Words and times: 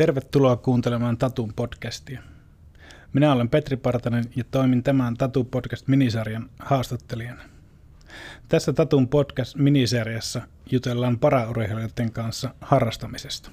Tervetuloa 0.00 0.56
kuuntelemaan 0.56 1.18
Tatun 1.18 1.52
podcastia. 1.56 2.22
Minä 3.12 3.32
olen 3.32 3.48
Petri 3.48 3.76
Partanen 3.76 4.24
ja 4.36 4.44
toimin 4.50 4.82
tämän 4.82 5.14
Tatu 5.14 5.44
podcast 5.44 5.88
minisarjan 5.88 6.50
haastattelijana. 6.58 7.42
Tässä 8.48 8.72
Tatun 8.72 9.08
podcast 9.08 9.56
minisarjassa 9.56 10.42
jutellaan 10.70 11.18
paraurheilijoiden 11.18 12.12
kanssa 12.12 12.54
harrastamisesta. 12.60 13.50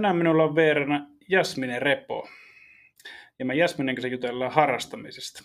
Tänään 0.00 0.16
minulla 0.16 0.44
on 0.44 0.54
vieraana 0.54 1.06
Jasmine 1.28 1.78
Repo. 1.78 2.28
Ja 3.38 3.44
me 3.44 3.54
Jasminen 3.54 3.94
kanssa 3.94 4.08
jutellaan 4.08 4.52
harrastamisesta. 4.52 5.42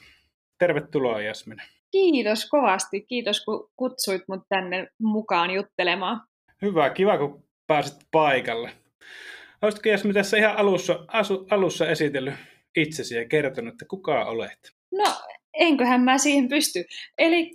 Tervetuloa 0.60 1.22
Jasmine. 1.22 1.64
Kiitos 1.92 2.50
kovasti. 2.50 3.02
Kiitos 3.02 3.46
kun 3.46 3.70
kutsuit 3.76 4.22
mut 4.28 4.44
tänne 4.50 4.88
mukaan 5.00 5.52
juttelemaan. 5.52 6.22
Hyvä, 6.62 6.90
kiva 6.90 7.18
kun 7.18 7.44
pääsit 7.68 7.98
paikalle. 8.12 8.72
Olisitko 9.62 9.90
Jasmine 9.90 10.14
tässä 10.14 10.38
ihan 10.38 10.58
alussa, 10.58 11.06
asu, 11.08 11.48
alussa 11.50 11.90
esitellyt 11.90 12.34
itsesi 12.78 13.16
ja 13.16 13.28
kertonut, 13.28 13.74
että 13.74 13.86
kuka 13.90 14.26
olet? 14.26 14.60
No, 14.92 15.16
enköhän 15.54 16.02
mä 16.02 16.18
siihen 16.18 16.50
pysty. 16.50 16.84
Eli 17.18 17.52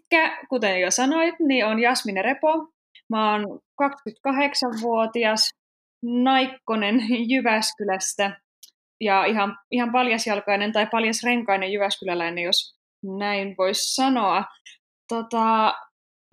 kuten 0.48 0.80
jo 0.80 0.90
sanoit, 0.90 1.34
niin 1.38 1.66
on 1.66 1.78
Jasmine 1.78 2.23
Repo. 2.23 2.73
Mä 3.09 3.32
oon 3.32 3.60
28-vuotias, 3.82 5.59
Naikkonen 6.02 7.01
Jyväskylästä 7.30 8.40
ja 9.01 9.24
ihan, 9.24 9.59
ihan 9.70 9.93
paljasjalkainen 9.93 10.73
tai 10.73 10.87
paljasrenkainen 10.87 11.73
Jyväskyläläinen, 11.73 12.45
jos 12.45 12.74
näin 13.18 13.54
voisi 13.59 13.95
sanoa. 13.95 14.45
Tota, 15.09 15.74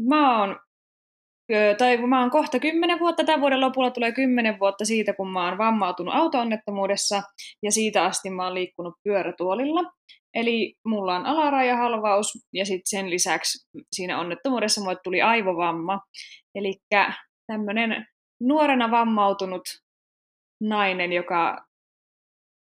mä 0.08 0.40
oon 0.40 0.60
tai 1.78 1.98
mä 1.98 2.22
oon 2.22 2.32
kohta 2.32 2.60
kymmenen 2.60 3.00
vuotta, 3.00 3.24
tämän 3.24 3.42
vuoden 3.42 3.62
lopulla 3.62 3.92
tulee 3.92 4.12
kymmenen 4.12 4.60
vuotta 4.60 4.86
siitä, 4.86 5.14
kun 5.14 5.32
mä 5.32 5.50
oon 5.50 5.58
vammautunut 5.58 6.16
auto-onnettomuudessa, 6.16 7.24
ja 7.64 7.72
siitä 7.72 8.04
asti 8.04 8.30
mä 8.30 8.44
oon 8.44 8.54
liikkunut 8.54 8.94
pyörätuolilla. 9.04 9.92
Eli 10.34 10.76
mulla 10.86 11.16
on 11.16 11.26
alarajahalvaus, 11.26 12.28
ja 12.54 12.66
sitten 12.66 12.90
sen 12.90 13.10
lisäksi 13.10 13.68
siinä 13.92 14.20
onnettomuudessa 14.20 14.82
mulle 14.82 14.98
tuli 15.04 15.22
aivovamma. 15.22 16.00
Eli 16.56 16.74
tämmöinen 17.48 18.06
nuorena 18.40 18.92
vammautunut 18.92 19.64
nainen, 20.62 21.14
joka 21.14 21.68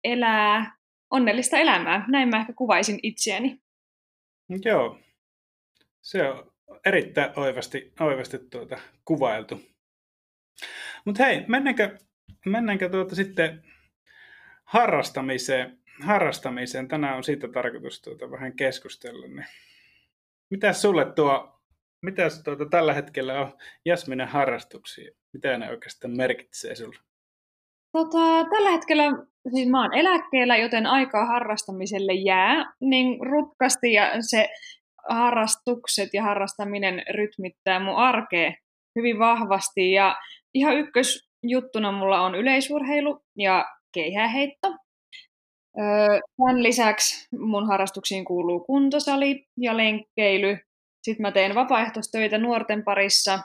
elää 0.04 0.76
onnellista 1.10 1.56
elämää. 1.56 2.04
Näin 2.08 2.28
mä 2.28 2.40
ehkä 2.40 2.52
kuvaisin 2.52 2.98
itseäni. 3.02 3.60
Joo, 4.64 4.98
se 6.02 6.28
on 6.28 6.52
erittäin 6.86 7.30
oivasti, 7.36 7.92
oivasti 8.00 8.38
tuota, 8.38 8.78
kuvailtu. 9.04 9.60
Mutta 11.04 11.24
hei, 11.24 11.44
mennäänkö, 11.48 11.98
mennäänkö 12.46 12.88
tuota 12.88 13.14
sitten 13.14 13.64
harrastamiseen? 14.64 15.84
harrastamiseen. 16.02 16.88
Tänään 16.88 17.16
on 17.16 17.24
siitä 17.24 17.48
tarkoitus 17.48 18.02
tuota 18.02 18.30
vähän 18.30 18.56
keskustella. 18.56 19.26
Niin. 19.26 19.46
Mitä 20.50 20.72
sulle 20.72 21.04
tuo 21.04 21.53
mitä 22.04 22.22
tuota, 22.44 22.66
tällä 22.70 22.92
hetkellä 22.92 23.40
on 23.40 23.52
Jasminen 23.84 24.28
harrastuksia? 24.28 25.10
Mitä 25.32 25.58
ne 25.58 25.70
oikeastaan 25.70 26.16
merkitsee 26.16 26.74
sinulle? 26.74 26.98
Tota, 27.92 28.50
tällä 28.50 28.70
hetkellä 28.70 29.04
siis 29.54 29.68
mä 29.68 29.82
oon 29.82 29.94
eläkkeellä, 29.94 30.56
joten 30.56 30.86
aikaa 30.86 31.26
harrastamiselle 31.26 32.12
jää 32.12 32.72
niin 32.80 33.26
rutkasti 33.26 33.92
ja 33.92 34.12
se 34.20 34.48
harrastukset 35.08 36.08
ja 36.12 36.22
harrastaminen 36.22 37.02
rytmittää 37.14 37.80
mun 37.80 37.96
arkea 37.96 38.52
hyvin 38.96 39.18
vahvasti. 39.18 39.92
Ja 39.92 40.16
ihan 40.54 40.76
ykkösjuttuna 40.76 41.92
mulla 41.92 42.20
on 42.20 42.34
yleisurheilu 42.34 43.20
ja 43.38 43.64
keihäheitto. 43.92 44.68
Tämän 46.36 46.62
lisäksi 46.62 47.28
mun 47.38 47.66
harrastuksiin 47.66 48.24
kuuluu 48.24 48.60
kuntosali 48.60 49.46
ja 49.56 49.76
lenkkeily 49.76 50.58
sitten 51.04 51.22
mä 51.22 51.32
teen 51.32 51.54
vapaaehtoistöitä 51.54 52.38
nuorten 52.38 52.84
parissa 52.84 53.38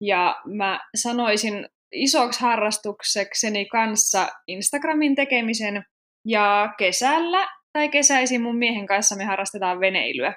ja 0.00 0.36
mä 0.44 0.80
sanoisin 0.96 1.68
isoksi 1.92 2.40
harrastuksekseni 2.40 3.66
kanssa 3.66 4.28
Instagramin 4.46 5.14
tekemisen 5.14 5.84
ja 6.24 6.74
kesällä 6.78 7.48
tai 7.72 7.88
kesäisin 7.88 8.42
mun 8.42 8.58
miehen 8.58 8.86
kanssa 8.86 9.16
me 9.16 9.24
harrastetaan 9.24 9.80
veneilyä. 9.80 10.34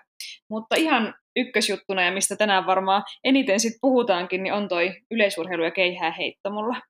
Mutta 0.50 0.76
ihan 0.76 1.14
ykkösjuttuna 1.36 2.02
ja 2.02 2.12
mistä 2.12 2.36
tänään 2.36 2.66
varmaan 2.66 3.04
eniten 3.24 3.60
sit 3.60 3.74
puhutaankin, 3.82 4.44
niin 4.44 4.54
on 4.54 4.68
toi 4.68 4.94
yleisurheilu 5.12 5.64
ja 5.64 5.72
keihää 5.72 6.12
heitto 6.12 6.52
mulla. 6.52 6.82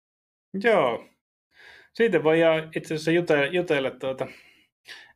Joo, 0.63 1.05
siitä 1.93 2.23
voi 2.23 2.39
itse 2.75 2.93
asiassa 2.93 3.11
jutella, 3.11 3.45
jutella 3.45 3.91
tuota 3.91 4.27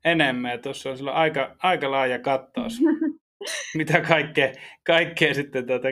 enemmän. 0.06 0.62
Tuossa 0.62 0.89
on 0.89 1.09
aika, 1.09 1.56
aika 1.63 1.91
laaja 1.91 2.19
kattaus. 2.19 2.79
mitä 3.78 4.01
kaikkea, 4.01 4.51
kaikkea 4.85 5.33
sitten 5.33 5.67
tuota, 5.67 5.88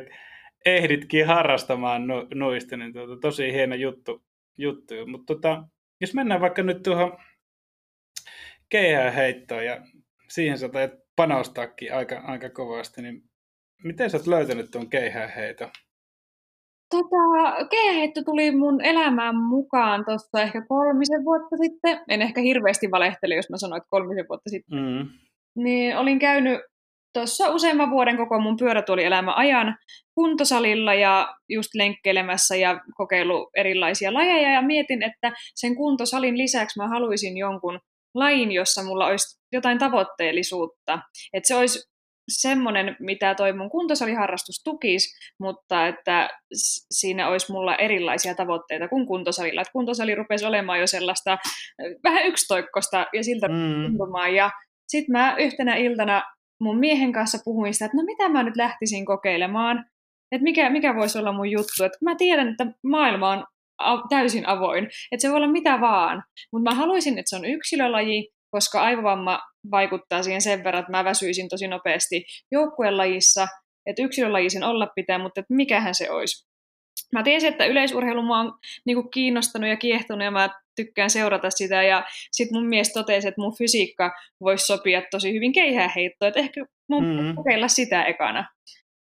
ehditkin 0.65 1.27
harrastamaan 1.27 2.07
no, 2.07 2.27
noista, 2.33 2.77
niin 2.77 2.93
tuota, 2.93 3.17
tosi 3.21 3.53
hieno 3.53 3.75
juttu. 3.75 4.23
juttu. 4.57 4.93
Mutta 5.07 5.33
tuota, 5.33 5.63
jos 6.01 6.13
mennään 6.13 6.41
vaikka 6.41 6.63
nyt 6.63 6.83
tuohon 6.83 7.17
keihäheittoon 8.69 9.65
ja 9.65 9.81
siihen 10.29 10.57
sä 10.57 10.69
tajat 10.69 10.91
panostaakin 11.15 11.93
aika, 11.93 12.19
aika 12.19 12.49
kovasti, 12.49 13.01
niin 13.01 13.23
miten 13.83 14.09
sä 14.09 14.17
oot 14.17 14.27
löytänyt 14.27 14.71
tuon 14.71 14.89
keihäheiton? 14.89 15.69
Tota, 16.89 17.65
keihäheitto 17.69 18.21
tuli 18.23 18.51
mun 18.51 18.81
elämään 18.81 19.35
mukaan 19.35 20.05
tuossa 20.05 20.41
ehkä 20.41 20.65
kolmisen 20.67 21.25
vuotta 21.25 21.57
sitten. 21.57 21.99
En 22.09 22.21
ehkä 22.21 22.41
hirveästi 22.41 22.91
valehtele, 22.91 23.35
jos 23.35 23.49
mä 23.49 23.57
sanoin, 23.57 23.77
että 23.77 23.89
kolmisen 23.89 24.25
vuotta 24.29 24.49
sitten. 24.49 24.79
Mm. 24.79 25.09
Niin 25.55 25.97
olin 25.97 26.19
käynyt 26.19 26.61
tuossa 27.13 27.49
useamman 27.49 27.89
vuoden 27.91 28.17
koko 28.17 28.39
mun 28.39 28.57
pyörätuolielämä 28.57 29.33
ajan 29.35 29.77
kuntosalilla 30.15 30.93
ja 30.93 31.35
just 31.49 31.69
lenkkeilemässä 31.75 32.55
ja 32.55 32.79
kokeilu 32.97 33.49
erilaisia 33.57 34.13
lajeja 34.13 34.51
ja 34.51 34.61
mietin, 34.61 35.03
että 35.03 35.31
sen 35.55 35.75
kuntosalin 35.75 36.37
lisäksi 36.37 36.79
mä 36.79 36.87
haluaisin 36.87 37.37
jonkun 37.37 37.79
lajin, 38.15 38.51
jossa 38.51 38.83
mulla 38.83 39.05
olisi 39.05 39.39
jotain 39.51 39.77
tavoitteellisuutta. 39.77 40.99
Että 41.33 41.47
se 41.47 41.55
olisi 41.55 41.93
semmoinen, 42.29 42.95
mitä 42.99 43.35
toi 43.35 43.53
mun 43.53 43.69
kuntosaliharrastus 43.69 44.63
tukisi, 44.63 45.33
mutta 45.39 45.87
että 45.87 46.29
siinä 46.91 47.29
olisi 47.29 47.51
mulla 47.51 47.75
erilaisia 47.75 48.35
tavoitteita 48.35 48.87
kuin 48.87 49.07
kuntosalilla. 49.07 49.61
Että 49.61 49.71
kuntosali 49.71 50.15
rupesi 50.15 50.45
olemaan 50.45 50.79
jo 50.79 50.87
sellaista 50.87 51.37
vähän 52.03 52.25
yksitoikkosta 52.25 53.07
ja 53.13 53.23
siltä 53.23 53.47
mm. 53.47 53.83
tuntumaan. 53.85 54.35
Ja 54.35 54.51
sitten 54.87 55.11
mä 55.11 55.35
yhtenä 55.39 55.75
iltana 55.75 56.23
mun 56.63 56.79
miehen 56.79 57.11
kanssa 57.11 57.37
puhuin 57.45 57.73
sitä, 57.73 57.85
että 57.85 57.97
no 57.97 58.03
mitä 58.03 58.29
mä 58.29 58.43
nyt 58.43 58.55
lähtisin 58.55 59.05
kokeilemaan, 59.05 59.85
että 60.31 60.43
mikä, 60.43 60.69
mikä 60.69 60.95
voisi 60.95 61.19
olla 61.19 61.31
mun 61.31 61.51
juttu, 61.51 61.83
että 61.83 61.97
mä 62.01 62.15
tiedän, 62.15 62.49
että 62.49 62.65
maailma 62.83 63.31
on 63.31 63.43
täysin 64.09 64.47
avoin, 64.47 64.83
että 65.11 65.21
se 65.21 65.29
voi 65.29 65.37
olla 65.37 65.51
mitä 65.51 65.81
vaan, 65.81 66.23
mutta 66.51 66.69
mä 66.69 66.75
haluaisin, 66.75 67.17
että 67.17 67.29
se 67.29 67.35
on 67.35 67.45
yksilölaji, 67.45 68.29
koska 68.51 68.81
aivovamma 68.81 69.39
vaikuttaa 69.71 70.23
siihen 70.23 70.41
sen 70.41 70.63
verran, 70.63 70.79
että 70.79 70.91
mä 70.91 71.03
väsyisin 71.03 71.49
tosi 71.49 71.67
nopeasti 71.67 72.25
joukkuelajissa, 72.51 73.47
että 73.85 74.03
yksilölajisin 74.03 74.63
olla 74.63 74.87
pitää, 74.95 75.17
mutta 75.17 75.39
että 75.39 75.53
mikähän 75.53 75.95
se 75.95 76.11
olisi. 76.11 76.52
Mä 77.13 77.23
tiesin, 77.23 77.49
että 77.49 77.65
yleisurheilu 77.65 78.21
mua 78.21 78.39
on 78.39 78.53
niin 78.85 78.95
kuin 78.95 79.11
kiinnostanut 79.11 79.69
ja 79.69 79.77
kiehtonut 79.77 80.23
ja 80.23 80.31
mä 80.31 80.49
tykkään 80.75 81.09
seurata 81.09 81.49
sitä. 81.49 81.83
Ja 81.83 82.03
sitten 82.31 82.57
mun 82.57 82.69
mies 82.69 82.93
totesi, 82.93 83.27
että 83.27 83.41
mun 83.41 83.57
fysiikka 83.57 84.11
voisi 84.41 84.65
sopia 84.65 85.01
tosi 85.11 85.33
hyvin 85.33 85.53
keihääheittoon, 85.53 86.27
että 86.27 86.39
ehkä 86.39 86.65
mun 86.89 87.05
mm-hmm. 87.05 87.35
kokeilla 87.35 87.67
sitä 87.67 88.03
ekana. 88.03 88.45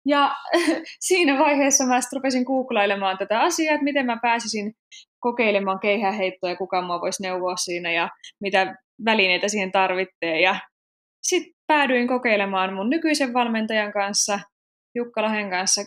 Ja 0.06 0.36
siinä 1.08 1.38
vaiheessa 1.38 1.84
mä 1.84 2.00
sitten 2.00 2.16
rupesin 2.16 2.42
googlailemaan 2.42 3.18
tätä 3.18 3.40
asiaa, 3.40 3.74
että 3.74 3.84
miten 3.84 4.06
mä 4.06 4.18
pääsisin 4.22 4.72
kokeilemaan 5.20 5.80
keihääheittoa 5.80 6.50
ja 6.50 6.56
kuka 6.56 6.82
mua 6.82 7.00
voisi 7.00 7.22
neuvoa 7.22 7.56
siinä 7.56 7.92
ja 7.92 8.08
mitä 8.40 8.76
välineitä 9.04 9.48
siihen 9.48 9.72
tarvitsee. 9.72 10.40
Ja 10.40 10.56
sitten 11.22 11.52
päädyin 11.66 12.08
kokeilemaan 12.08 12.74
mun 12.74 12.90
nykyisen 12.90 13.32
valmentajan 13.32 13.92
kanssa, 13.92 14.40
Jukka 14.94 15.22
Lahen 15.22 15.50
kanssa 15.50 15.82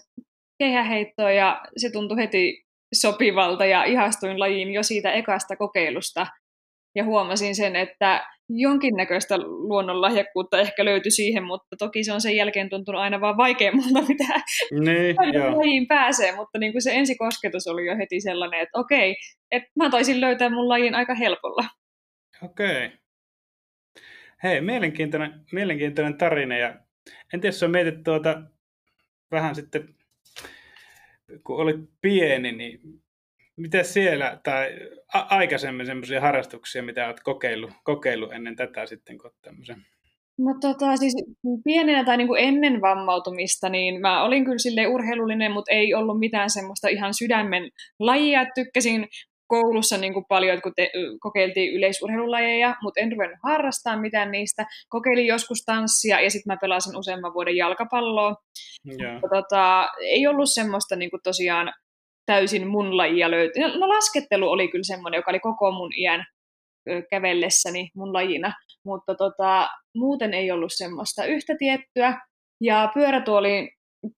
keihäheittoa 0.62 1.32
ja 1.32 1.62
se 1.78 1.92
tuntui 1.92 2.18
heti 2.18 2.64
sopivalta 2.94 3.66
ja 3.66 3.84
ihastuin 3.84 4.40
lajiin 4.40 4.74
jo 4.74 4.84
siitä 4.84 5.12
ekasta 5.12 5.56
kokeilusta. 5.56 6.28
Ja 6.96 7.04
huomasin 7.04 7.56
sen, 7.56 7.76
että 7.76 8.28
jonkinnäköistä 8.50 9.38
luonnonlahjakkuutta 9.38 10.60
ehkä 10.60 10.86
löytyi 10.86 11.12
siihen, 11.12 11.44
mutta 11.44 11.76
toki 11.80 12.04
se 12.04 12.14
on 12.14 12.22
sen 12.22 12.36
jälkeen 12.36 12.70
tuntunut 12.70 13.02
aina 13.02 13.22
vaan 13.22 13.38
vaikeammalta, 13.38 14.02
mitä 14.02 14.24
niin, 14.72 15.16
lajiin 15.58 15.88
pääsee, 15.88 16.36
mutta 16.36 16.60
niin 16.60 16.72
kuin 16.72 16.82
se 16.82 16.92
ensikosketus 16.94 17.68
oli 17.68 17.86
jo 17.86 17.98
heti 17.98 18.22
sellainen, 18.22 18.60
että 18.60 18.80
okei, 18.80 19.16
että 19.52 19.70
mä 19.76 19.90
taisin 19.90 20.22
löytää 20.22 20.50
mun 20.50 20.70
lajin 20.70 20.96
aika 20.96 21.16
helpolla. 21.16 21.64
Okei. 22.44 22.92
Hei, 24.44 24.62
mielenkiintoinen, 24.62 25.46
mielenkiintoinen 25.52 26.18
tarina 26.18 26.58
ja 26.58 26.70
en 27.34 27.42
tiedä, 27.42 27.48
jos 27.48 27.64
on 27.64 27.72
mietit 27.72 28.04
tuota 28.04 28.42
vähän 29.32 29.56
sitten, 29.56 29.96
kun 31.44 31.56
olit 31.56 31.90
pieni, 32.02 32.52
niin 32.52 33.02
Miten 33.62 33.86
siellä, 33.86 34.40
tai 34.44 34.70
a- 35.14 35.36
aikaisemmin 35.38 35.86
semmoisia 35.86 36.22
harrastuksia, 36.22 36.84
mitä 36.84 37.06
olet 37.06 37.20
kokeillut, 37.24 37.72
kokeillut 37.84 38.34
ennen 38.34 38.56
tätä 38.56 38.86
sitten, 38.86 39.18
kun 39.18 39.32
tämmöisen? 39.42 39.86
No 40.38 40.56
tota, 40.62 40.98
siis 40.98 41.14
pienenä 41.64 42.04
tai 42.04 42.18
niin 42.18 42.28
kuin 42.28 42.44
ennen 42.44 42.82
vammautumista, 42.82 43.70
niin 43.70 44.02
mä 44.02 44.24
olin 44.24 44.46
kyllä 44.46 44.58
sille 44.58 44.88
urheilullinen, 44.88 45.52
mutta 45.52 45.72
ei 45.72 45.94
ollut 45.94 46.20
mitään 46.20 46.50
semmoista 46.50 46.88
ihan 46.88 47.14
sydämen 47.14 47.72
lajia. 48.00 48.46
Tykkäsin 48.56 49.08
koulussa 49.52 49.98
niin 49.98 50.14
kuin 50.14 50.26
paljon, 50.30 50.62
kun 50.62 50.74
te, 50.76 50.92
kokeiltiin 51.20 51.74
yleisurheilulajeja, 51.74 52.76
mutta 52.82 53.02
en 53.02 53.12
ruvennut 53.12 53.40
harrastaa 53.44 53.98
mitään 53.98 54.32
niistä. 54.32 54.66
Kokeilin 54.90 55.28
joskus 55.28 55.64
tanssia 55.66 56.22
ja 56.22 56.30
sitten 56.30 56.54
mä 56.54 56.58
pelasin 56.62 56.98
useamman 56.98 57.34
vuoden 57.34 57.56
jalkapalloa. 57.56 58.36
Yeah. 59.02 59.14
Mutta, 59.14 59.36
tota, 59.36 59.90
ei 60.02 60.28
ollut 60.28 60.50
semmoista 60.54 60.96
niin 60.96 61.10
kuin 61.10 61.22
tosiaan 61.24 61.74
täysin 62.26 62.68
mun 62.68 62.98
lajia 62.98 63.32
löytyi. 63.32 63.62
No, 63.62 63.68
no 63.80 63.90
laskettelu 63.90 64.50
oli 64.50 64.68
kyllä 64.68 64.84
semmoinen, 64.84 65.18
joka 65.18 65.32
oli 65.32 65.40
koko 65.40 65.72
mun 65.72 65.92
iän 65.98 66.26
kävellessäni 67.10 67.90
mun 67.96 68.14
lajina, 68.14 68.54
mutta 68.86 69.16
tota, 69.16 69.70
muuten 69.96 70.34
ei 70.34 70.52
ollut 70.52 70.72
semmoista 70.76 71.26
yhtä 71.26 71.54
tiettyä. 71.60 72.20
Ja 72.62 72.92
pyörätuoliin 72.94 73.70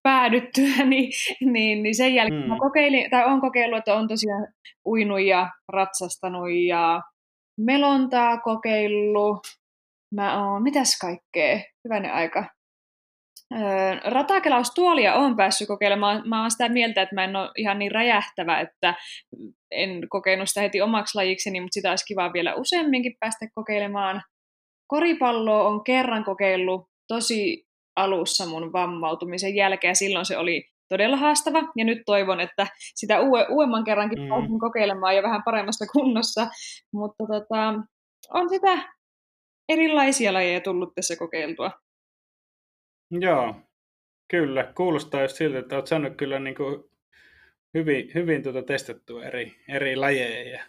päädyttyä, 0.03 0.85
niin, 0.85 1.11
niin, 1.41 1.83
niin 1.83 1.95
sen 1.95 2.15
jälkeen 2.15 2.41
hmm. 2.41 2.49
mä 2.49 2.57
kokeilin, 2.59 3.09
tai 3.09 3.25
on 3.25 3.41
kokeillut, 3.41 3.77
että 3.77 3.95
on 3.95 4.07
tosiaan 4.07 4.47
uinut 4.85 5.21
ja 5.21 5.49
ratsastanut 5.73 6.51
ja 6.67 7.01
melontaa 7.57 8.37
kokeillut. 8.37 9.39
Mä 10.15 10.51
oon, 10.51 10.63
mitäs 10.63 10.99
kaikkea, 11.01 11.59
hyvänen 11.85 12.13
aika. 12.13 12.45
Ratakelaustuolia 14.03 15.15
on 15.15 15.35
päässyt 15.35 15.67
kokeilemaan. 15.67 16.29
Mä 16.29 16.41
oon 16.41 16.51
sitä 16.51 16.69
mieltä, 16.69 17.01
että 17.01 17.15
mä 17.15 17.23
en 17.23 17.35
ole 17.35 17.51
ihan 17.57 17.79
niin 17.79 17.91
räjähtävä, 17.91 18.59
että 18.59 18.95
en 19.71 20.09
kokenut 20.09 20.49
sitä 20.49 20.61
heti 20.61 20.81
omaksi 20.81 21.15
lajikseni, 21.17 21.61
mutta 21.61 21.73
sitä 21.73 21.89
olisi 21.89 22.05
kiva 22.05 22.33
vielä 22.33 22.55
useamminkin 22.55 23.15
päästä 23.19 23.47
kokeilemaan. 23.55 24.21
Koripalloa 24.87 25.67
on 25.67 25.83
kerran 25.83 26.23
kokeillut 26.23 26.87
tosi 27.07 27.65
alussa 27.95 28.45
mun 28.45 28.73
vammautumisen 28.73 29.55
jälkeen, 29.55 29.91
ja 29.91 29.95
silloin 29.95 30.25
se 30.25 30.37
oli 30.37 30.69
todella 30.89 31.17
haastava, 31.17 31.59
ja 31.77 31.85
nyt 31.85 31.97
toivon, 32.05 32.39
että 32.39 32.67
sitä 32.95 33.19
uue, 33.19 33.47
uudemman 33.49 33.83
kerrankin 33.83 34.21
mm. 34.21 34.29
pääsen 34.29 34.59
kokeilemaan 34.59 35.15
jo 35.15 35.23
vähän 35.23 35.43
paremmassa 35.45 35.85
kunnossa, 35.85 36.47
mutta 36.93 37.23
tota, 37.27 37.73
on 38.33 38.49
sitä 38.49 38.93
erilaisia 39.69 40.33
lajeja 40.33 40.61
tullut 40.61 40.95
tässä 40.95 41.15
kokeiltua. 41.15 41.71
Joo, 43.11 43.55
kyllä. 44.27 44.73
Kuulostaa 44.77 45.21
just 45.21 45.35
siltä, 45.35 45.59
että 45.59 45.75
olet 45.75 45.87
saanut 45.87 46.17
kyllä 46.17 46.39
niin 46.39 46.55
kuin 46.55 46.83
hyvin, 47.73 48.11
hyvin 48.15 48.43
tuota 48.43 48.61
testattua 48.63 49.23
eri, 49.23 49.55
eri 49.69 49.95
lajeja. 49.95 50.65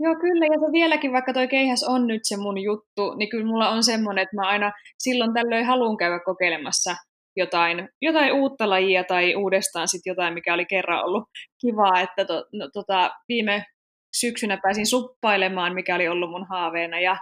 Joo, 0.00 0.14
kyllä. 0.20 0.46
Ja 0.46 0.60
se 0.60 0.72
vieläkin, 0.72 1.12
vaikka 1.12 1.32
toi 1.32 1.48
keihäs 1.48 1.84
on 1.84 2.06
nyt 2.06 2.20
se 2.24 2.36
mun 2.36 2.58
juttu, 2.58 3.14
niin 3.16 3.28
kyllä 3.28 3.46
mulla 3.46 3.68
on 3.68 3.82
semmoinen, 3.82 4.22
että 4.22 4.36
mä 4.36 4.48
aina 4.48 4.72
silloin 4.98 5.34
tällöin 5.34 5.66
haluan 5.66 5.96
käydä 5.96 6.20
kokeilemassa 6.24 6.96
jotain, 7.36 7.88
jotain 8.02 8.32
uutta 8.32 8.70
lajia 8.70 9.04
tai 9.04 9.34
uudestaan 9.34 9.88
sitten 9.88 10.10
jotain, 10.10 10.34
mikä 10.34 10.54
oli 10.54 10.66
kerran 10.66 11.04
ollut 11.04 11.24
kivaa. 11.60 12.00
Että 12.00 12.24
to, 12.24 12.46
no, 12.52 12.68
tota, 12.72 13.10
viime 13.28 13.64
syksynä 14.20 14.58
pääsin 14.62 14.86
suppailemaan, 14.86 15.74
mikä 15.74 15.94
oli 15.94 16.08
ollut 16.08 16.30
mun 16.30 16.46
haaveena. 16.50 17.00
Ja 17.00 17.16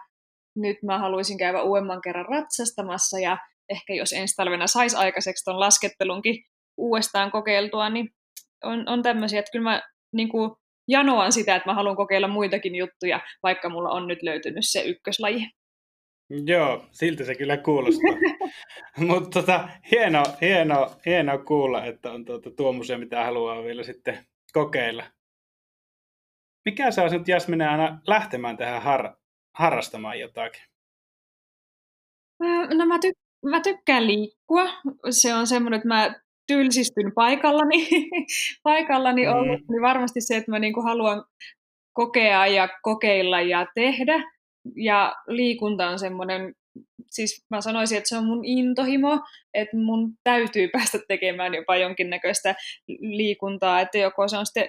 nyt 0.56 0.76
mä 0.82 0.98
haluaisin 0.98 1.38
käydä 1.38 1.62
uudemman 1.62 2.00
kerran 2.00 2.26
ratsastamassa 2.26 3.18
ja 3.18 3.38
ehkä 3.68 3.94
jos 3.94 4.12
ensi 4.12 4.36
talvena 4.36 4.66
saisi 4.66 4.96
aikaiseksi 4.96 5.44
tuon 5.44 5.60
laskettelunkin 5.60 6.44
uudestaan 6.76 7.30
kokeiltua, 7.30 7.90
niin 7.90 8.08
on, 8.64 8.88
on 8.88 9.02
tämmöisiä, 9.02 9.38
että 9.38 9.52
kyllä 9.52 9.70
mä 9.70 9.82
niin 10.12 10.28
kuin 10.28 10.50
janoan 10.88 11.32
sitä, 11.32 11.56
että 11.56 11.68
mä 11.68 11.74
haluan 11.74 11.96
kokeilla 11.96 12.28
muitakin 12.28 12.74
juttuja, 12.74 13.20
vaikka 13.42 13.68
mulla 13.68 13.90
on 13.90 14.08
nyt 14.08 14.22
löytynyt 14.22 14.64
se 14.68 14.82
ykköslaji. 14.82 15.46
Joo, 16.46 16.86
siltä 16.90 17.24
se 17.24 17.34
kyllä 17.34 17.56
kuulostaa. 17.56 18.14
Mutta 19.06 19.40
tota, 19.40 19.68
hieno, 19.90 20.22
hieno, 20.40 20.96
hieno 21.06 21.38
kuulla, 21.38 21.84
että 21.84 22.12
on 22.12 22.24
tuota, 22.24 22.50
tuommoisia, 22.50 22.98
mitä 22.98 23.24
haluaa 23.24 23.64
vielä 23.64 23.82
sitten 23.82 24.26
kokeilla. 24.52 25.04
Mikä 26.64 26.90
saa 26.90 27.08
sinut 27.08 27.28
Jasmine 27.28 27.68
aina 27.68 27.98
lähtemään 28.06 28.56
tähän 28.56 28.82
har- 28.82 29.16
harrastamaan 29.54 30.20
jotakin? 30.20 30.62
No 32.78 32.86
mä 32.86 32.98
mä 33.44 33.60
tykkään 33.60 34.06
liikkua. 34.06 34.64
Se 35.10 35.34
on 35.34 35.46
semmoinen, 35.46 35.76
että 35.76 35.88
mä 35.88 36.20
tylsistyn 36.46 37.12
paikallani, 37.14 37.88
paikallani 38.62 39.26
mm. 39.26 39.32
ollut, 39.32 39.60
niin 39.70 39.82
varmasti 39.82 40.20
se, 40.20 40.36
että 40.36 40.50
mä 40.50 40.58
niinku 40.58 40.82
haluan 40.82 41.24
kokea 41.92 42.46
ja 42.46 42.68
kokeilla 42.82 43.40
ja 43.40 43.66
tehdä. 43.74 44.22
Ja 44.76 45.14
liikunta 45.26 45.88
on 45.88 45.98
semmoinen, 45.98 46.54
siis 47.10 47.44
mä 47.50 47.60
sanoisin, 47.60 47.98
että 47.98 48.08
se 48.08 48.16
on 48.16 48.24
mun 48.24 48.44
intohimo, 48.44 49.20
että 49.54 49.76
mun 49.76 50.12
täytyy 50.24 50.68
päästä 50.68 50.98
tekemään 51.08 51.54
jopa 51.54 51.76
jonkinnäköistä 51.76 52.54
liikuntaa, 53.00 53.80
että 53.80 53.98
joko 53.98 54.28
se 54.28 54.36
on 54.36 54.46
sitten 54.46 54.68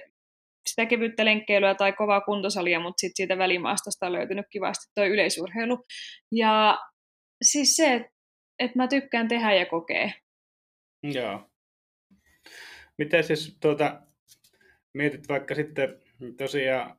sitä 0.70 0.86
kevyttä 0.86 1.24
lenkkeilyä 1.24 1.74
tai 1.74 1.92
kovaa 1.92 2.20
kuntosalia, 2.20 2.80
mutta 2.80 3.00
sitten 3.00 3.16
siitä 3.16 3.38
välimaastosta 3.38 4.06
on 4.06 4.12
löytynyt 4.12 4.46
kivasti 4.50 4.92
tuo 4.94 5.04
yleisurheilu. 5.04 5.84
Ja 6.32 6.78
siis 7.42 7.76
se, 7.76 7.94
että 7.94 8.16
että 8.58 8.78
mä 8.78 8.88
tykkään 8.88 9.28
tehdä 9.28 9.54
ja 9.54 9.66
kokea. 9.66 10.10
Joo. 11.02 11.50
Miten 12.98 13.24
siis 13.24 13.56
tuota, 13.60 14.00
mietit 14.94 15.28
vaikka 15.28 15.54
sitten 15.54 16.00
tosiaan 16.38 16.96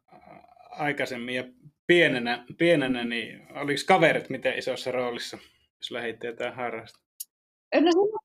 aikaisemmin 0.70 1.36
ja 1.36 1.44
pienenä, 1.88 2.46
pienenä 2.58 3.04
niin 3.04 3.48
oliko 3.54 3.82
kaverit 3.88 4.30
miten 4.30 4.58
isossa 4.58 4.92
roolissa, 4.92 5.38
jos 5.78 5.92
lähditte 5.92 6.28
jotain 6.28 6.54
harrasta? 6.54 7.00
No 7.76 7.92
silloin, 7.92 8.20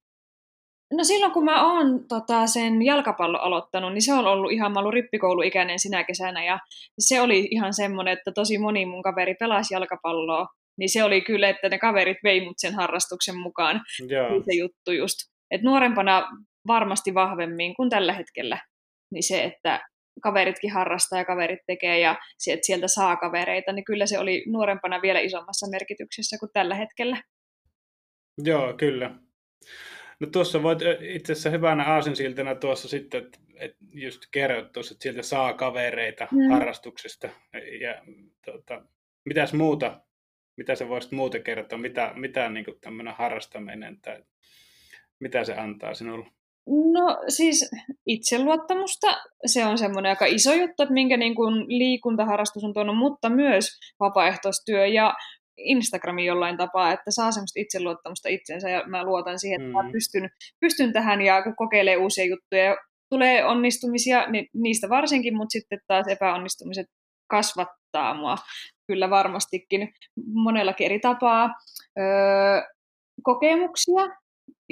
no 0.93 1.05
silloin 1.05 1.33
kun 1.33 1.45
mä 1.45 1.73
oon 1.73 2.05
tota, 2.09 2.47
sen 2.47 2.83
jalkapallon 2.83 3.41
aloittanut, 3.41 3.93
niin 3.93 4.03
se 4.03 4.13
on 4.13 4.27
ollut 4.27 4.53
ihan, 4.53 4.73
mä 4.73 4.79
ollut 4.79 4.95
rippikouluikäinen 4.95 5.79
sinä 5.79 6.05
kesänä 6.05 6.45
ja 6.45 6.59
se 6.99 7.21
oli 7.21 7.49
ihan 7.51 7.75
semmoinen, 7.75 8.13
että 8.13 8.33
tosi 8.33 8.59
moni 8.59 8.87
mun 8.87 9.03
kaveri 9.03 9.35
pelasi 9.35 9.75
jalkapalloa 9.75 10.47
niin 10.77 10.89
se 10.89 11.05
oli 11.05 11.21
kyllä, 11.21 11.49
että 11.49 11.69
ne 11.69 11.79
kaverit 11.79 12.17
vei 12.25 12.45
mut 12.45 12.59
sen 12.59 12.75
harrastuksen 12.75 13.39
mukaan. 13.39 13.81
Joo. 14.09 14.43
Se 14.43 14.55
juttu 14.55 14.93
just. 14.93 15.17
Et 15.51 15.63
nuorempana 15.63 16.29
varmasti 16.67 17.15
vahvemmin 17.15 17.75
kuin 17.75 17.91
tällä 17.91 18.13
hetkellä. 18.13 18.59
Niin 19.13 19.23
se, 19.23 19.45
että 19.45 19.81
kaveritkin 20.23 20.71
harrastaa 20.73 21.19
ja 21.19 21.25
kaverit 21.25 21.61
tekee 21.67 21.99
ja 21.99 22.19
se, 22.39 22.53
että 22.53 22.67
sieltä 22.67 22.89
saa 22.89 23.17
kavereita, 23.17 23.73
niin 23.73 23.85
kyllä 23.85 24.07
se 24.07 24.19
oli 24.19 24.45
nuorempana 24.47 25.03
vielä 25.03 25.21
isommassa 25.21 25.71
merkityksessä 25.71 26.37
kuin 26.41 26.51
tällä 26.53 26.75
hetkellä. 26.75 27.23
Joo, 28.39 28.75
kyllä. 28.75 29.11
No 30.21 30.27
tuossa 30.27 30.63
voit 30.63 30.79
itse 31.01 31.33
asiassa 31.33 31.51
hyvänä 31.51 31.85
aasinsiltana 31.85 32.55
tuossa 32.55 32.89
sitten, 32.89 33.25
että, 33.25 33.39
että 33.55 33.85
just 33.95 34.23
kerrot 34.31 34.73
tuossa, 34.73 34.95
että 34.95 35.03
sieltä 35.03 35.23
saa 35.23 35.53
kavereita 35.53 36.29
mm. 36.31 36.51
harrastuksesta. 36.51 37.29
Ja 37.81 38.03
tuota, 38.45 38.83
mitäs 39.25 39.53
muuta 39.53 40.01
mitä 40.57 40.75
sä 40.75 40.89
voisit 40.89 41.13
muuten 41.13 41.43
kertoa, 41.43 41.79
mitä, 41.79 42.13
mitä 42.17 42.49
niin 42.49 42.67
tämmöinen 42.81 43.15
harrastaminen 43.15 44.01
tai 44.01 44.25
mitä 45.21 45.45
se 45.45 45.55
antaa 45.55 45.95
sinulle? 45.95 46.31
No 46.67 47.19
siis 47.29 47.71
itseluottamusta, 48.07 49.21
se 49.47 49.65
on 49.65 49.79
semmoinen 49.79 50.11
aika 50.11 50.27
iso 50.27 50.53
juttu, 50.53 50.83
että 50.83 50.93
minkä 50.93 51.17
niin 51.17 51.35
kuin 51.35 51.65
liikuntaharrastus 51.69 52.65
on 52.65 52.75
tuonut, 52.75 52.99
mutta 52.99 53.31
myös 53.31 53.69
vapaaehtoistyö 54.01 54.87
ja 54.87 55.15
Instagrami 55.57 56.25
jollain 56.25 56.57
tapaa, 56.57 56.93
että 56.93 57.11
saa 57.11 57.33
semmoista 57.33 57.61
itseluottamusta 57.61 58.29
itsensä 58.29 58.71
ja 58.71 58.83
mä 58.87 59.05
luotan 59.05 59.39
siihen, 59.39 59.61
että 59.61 59.83
mm. 59.83 59.87
mä 59.87 59.93
pystyn, 59.93 60.31
pystyn 60.61 60.93
tähän 60.93 61.23
ja 61.23 61.43
kun 61.43 61.57
kokeilee 61.57 61.97
uusia 61.97 62.25
juttuja 62.25 62.65
ja 62.65 62.77
tulee 63.11 63.45
onnistumisia, 63.45 64.31
niin 64.31 64.47
niistä 64.55 64.89
varsinkin, 64.89 65.37
mutta 65.37 65.53
sitten 65.53 65.81
taas 65.87 66.09
epäonnistumiset 66.09 66.87
kasvattaa 67.31 68.15
mua 68.15 68.37
kyllä 68.87 69.11
varmastikin 69.11 69.89
monellakin 70.35 70.85
eri 70.85 71.01
tapaa. 71.01 71.51
Öö, 71.99 72.63
kokemuksia 73.23 74.22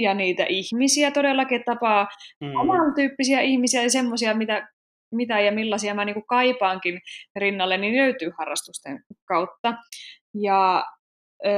ja 0.03 0.15
niitä 0.15 0.47
ihmisiä 0.49 1.11
todellakin, 1.11 1.63
tapaa 1.65 2.09
mm. 2.41 2.57
oman 2.57 2.95
tyyppisiä 2.95 3.41
ihmisiä 3.41 3.83
ja 3.83 3.91
semmoisia, 3.91 4.35
mitä, 4.35 4.69
mitä 5.15 5.41
ja 5.41 5.53
millaisia 5.53 5.95
mä 5.95 6.05
niinku 6.05 6.23
kaipaankin 6.23 7.01
rinnalle, 7.37 7.77
niin 7.77 7.97
löytyy 7.97 8.31
harrastusten 8.39 9.05
kautta. 9.25 9.75
Ja 10.35 10.85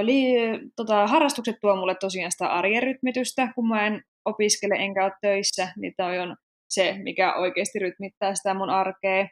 li, 0.03 0.35
tota, 0.77 1.07
harrastukset 1.07 1.57
tuo 1.61 1.77
mulle 1.77 1.95
tosiaan 2.01 2.33
sitä 2.33 2.47
arjen 2.47 2.83
rytmitystä, 2.83 3.53
kun 3.55 3.69
mä 3.69 3.87
en 3.87 4.03
opiskele 4.25 4.75
enkä 4.75 5.05
ole 5.05 5.13
töissä, 5.21 5.73
niin 5.77 5.95
toi 5.97 6.19
on 6.19 6.37
se, 6.71 6.97
mikä 7.03 7.35
oikeasti 7.35 7.79
rytmittää 7.79 8.35
sitä 8.35 8.55
mun 8.55 8.71
arkea. 8.71 9.29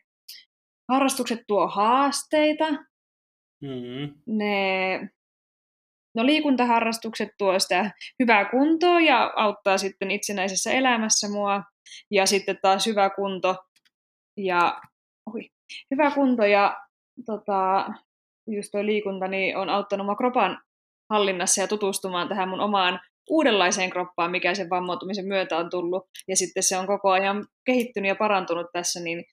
Harrastukset 0.88 1.40
tuo 1.46 1.66
haasteita. 1.66 2.70
Mm-hmm. 3.62 4.14
Ne, 4.26 5.00
no 6.14 6.26
liikuntaharrastukset 6.26 7.28
tuo 7.38 7.58
sitä 7.58 7.90
hyvää 8.22 8.44
kuntoa 8.44 9.00
ja 9.00 9.32
auttaa 9.36 9.78
sitten 9.78 10.10
itsenäisessä 10.10 10.72
elämässä 10.72 11.28
mua. 11.28 11.62
Ja 12.10 12.26
sitten 12.26 12.58
taas 12.62 12.86
hyvä 12.86 13.10
kunto 13.10 13.56
ja, 14.36 14.80
oi, 15.34 15.40
hyvä 15.90 16.10
kunto 16.10 16.44
ja 16.44 16.76
tota, 17.26 17.90
just 18.46 18.68
tuo 18.72 18.86
liikunta 18.86 19.28
niin 19.28 19.56
on 19.56 19.68
auttanut 19.68 20.06
mua 20.06 20.16
kropan 20.16 20.58
hallinnassa 21.10 21.60
ja 21.60 21.68
tutustumaan 21.68 22.28
tähän 22.28 22.48
mun 22.48 22.60
omaan 22.60 23.00
uudenlaiseen 23.30 23.90
kroppaan, 23.90 24.30
mikä 24.30 24.54
sen 24.54 24.70
vammautumisen 24.70 25.26
myötä 25.26 25.56
on 25.56 25.70
tullut. 25.70 26.02
Ja 26.28 26.36
sitten 26.36 26.62
se 26.62 26.76
on 26.76 26.86
koko 26.86 27.10
ajan 27.10 27.46
kehittynyt 27.66 28.08
ja 28.08 28.14
parantunut 28.14 28.66
tässä, 28.72 29.00
niin 29.00 29.24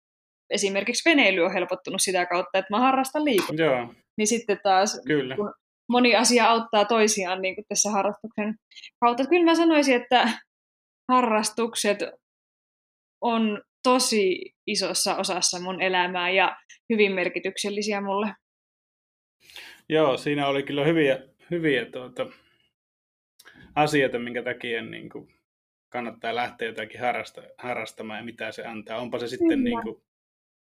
esimerkiksi 0.50 1.10
veneily 1.10 1.41
on 1.41 1.53
helpottunut 1.53 2.01
sitä 2.01 2.25
kautta, 2.25 2.57
että 2.57 2.74
mä 2.74 2.79
harrastan 2.79 3.25
liikuntaa. 3.25 3.65
Joo. 3.65 3.93
Niin 4.17 4.27
sitten 4.27 4.60
taas, 4.63 5.01
Kyllä. 5.05 5.36
kun 5.36 5.53
moni 5.89 6.15
asia 6.15 6.46
auttaa 6.46 6.86
toisiaan 6.86 7.41
niin 7.41 7.56
kuin 7.56 7.65
tässä 7.70 7.91
harrastuksen 7.91 8.56
kautta. 9.00 9.27
Kyllä 9.27 9.46
mä 9.46 9.56
sanoisin, 9.56 9.96
että 9.96 10.39
harrastukset 11.12 12.00
on 13.22 13.62
tosi 13.84 14.53
isossa 14.67 15.15
osassa 15.15 15.60
mun 15.60 15.82
elämää 15.82 16.29
ja 16.29 16.58
hyvin 16.94 17.12
merkityksellisiä 17.12 18.01
mulle. 18.01 18.34
Joo, 19.89 20.17
siinä 20.17 20.48
oli 20.48 20.63
kyllä 20.63 20.86
hyviä, 20.86 21.20
hyviä 21.51 21.86
tuota, 21.86 22.25
asioita, 23.75 24.20
minkä 24.20 24.44
takia 24.44 24.82
niin 24.82 25.10
kuin, 25.10 25.34
kannattaa 25.89 26.36
lähteä 26.36 26.67
jotakin 26.67 27.01
harrasta, 27.01 27.41
harrastamaan 27.58 28.20
ja 28.20 28.25
mitä 28.25 28.51
se 28.51 28.65
antaa. 28.65 28.98
Onpa 28.98 29.20
se 29.20 29.27
sitten 29.27 29.63
niin 29.63 29.82
kuin, 29.82 30.03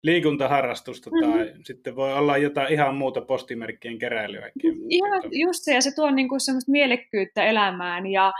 liikuntaharrastusta 0.04 1.10
mm-hmm. 1.10 1.34
tai 1.34 1.54
sitten 1.64 1.96
voi 1.96 2.14
olla 2.14 2.38
jotain 2.38 2.74
ihan 2.74 2.96
muuta 2.96 3.22
postimerkkien 3.22 4.00
keräilyä. 4.00 4.52
Ihan 4.90 5.22
just 5.32 5.64
se, 5.64 5.74
ja 5.74 5.82
se 5.82 5.92
tuo 5.96 6.12
niin 6.12 6.30
kuin 6.30 6.40
semmoista 6.40 6.72
mielekkyyttä 6.72 7.46
elämään 7.46 8.08
ja 8.08 8.34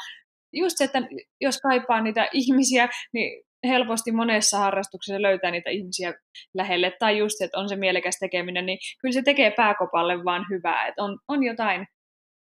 just 0.54 0.78
se, 0.78 0.84
että 0.84 1.02
jos 1.42 1.62
kaipaa 1.62 2.02
niitä 2.02 2.30
ihmisiä, 2.42 2.90
niin 3.14 3.44
helposti 3.68 4.12
monessa 4.12 4.58
harrastuksessa 4.58 5.22
löytää 5.22 5.52
niitä 5.52 5.70
ihmisiä 5.70 6.14
lähelle, 6.54 6.94
tai 7.00 7.18
just 7.18 7.38
se, 7.38 7.46
että 7.46 7.58
on 7.58 7.70
se 7.70 7.76
mielekäs 7.76 8.18
tekeminen, 8.20 8.66
niin 8.66 8.80
kyllä 9.02 9.14
se 9.14 9.22
tekee 9.22 9.52
pääkopalle 9.52 10.24
vaan 10.24 10.46
hyvää, 10.50 10.88
että 10.88 11.04
on, 11.04 11.20
on 11.28 11.44
jotain 11.44 11.88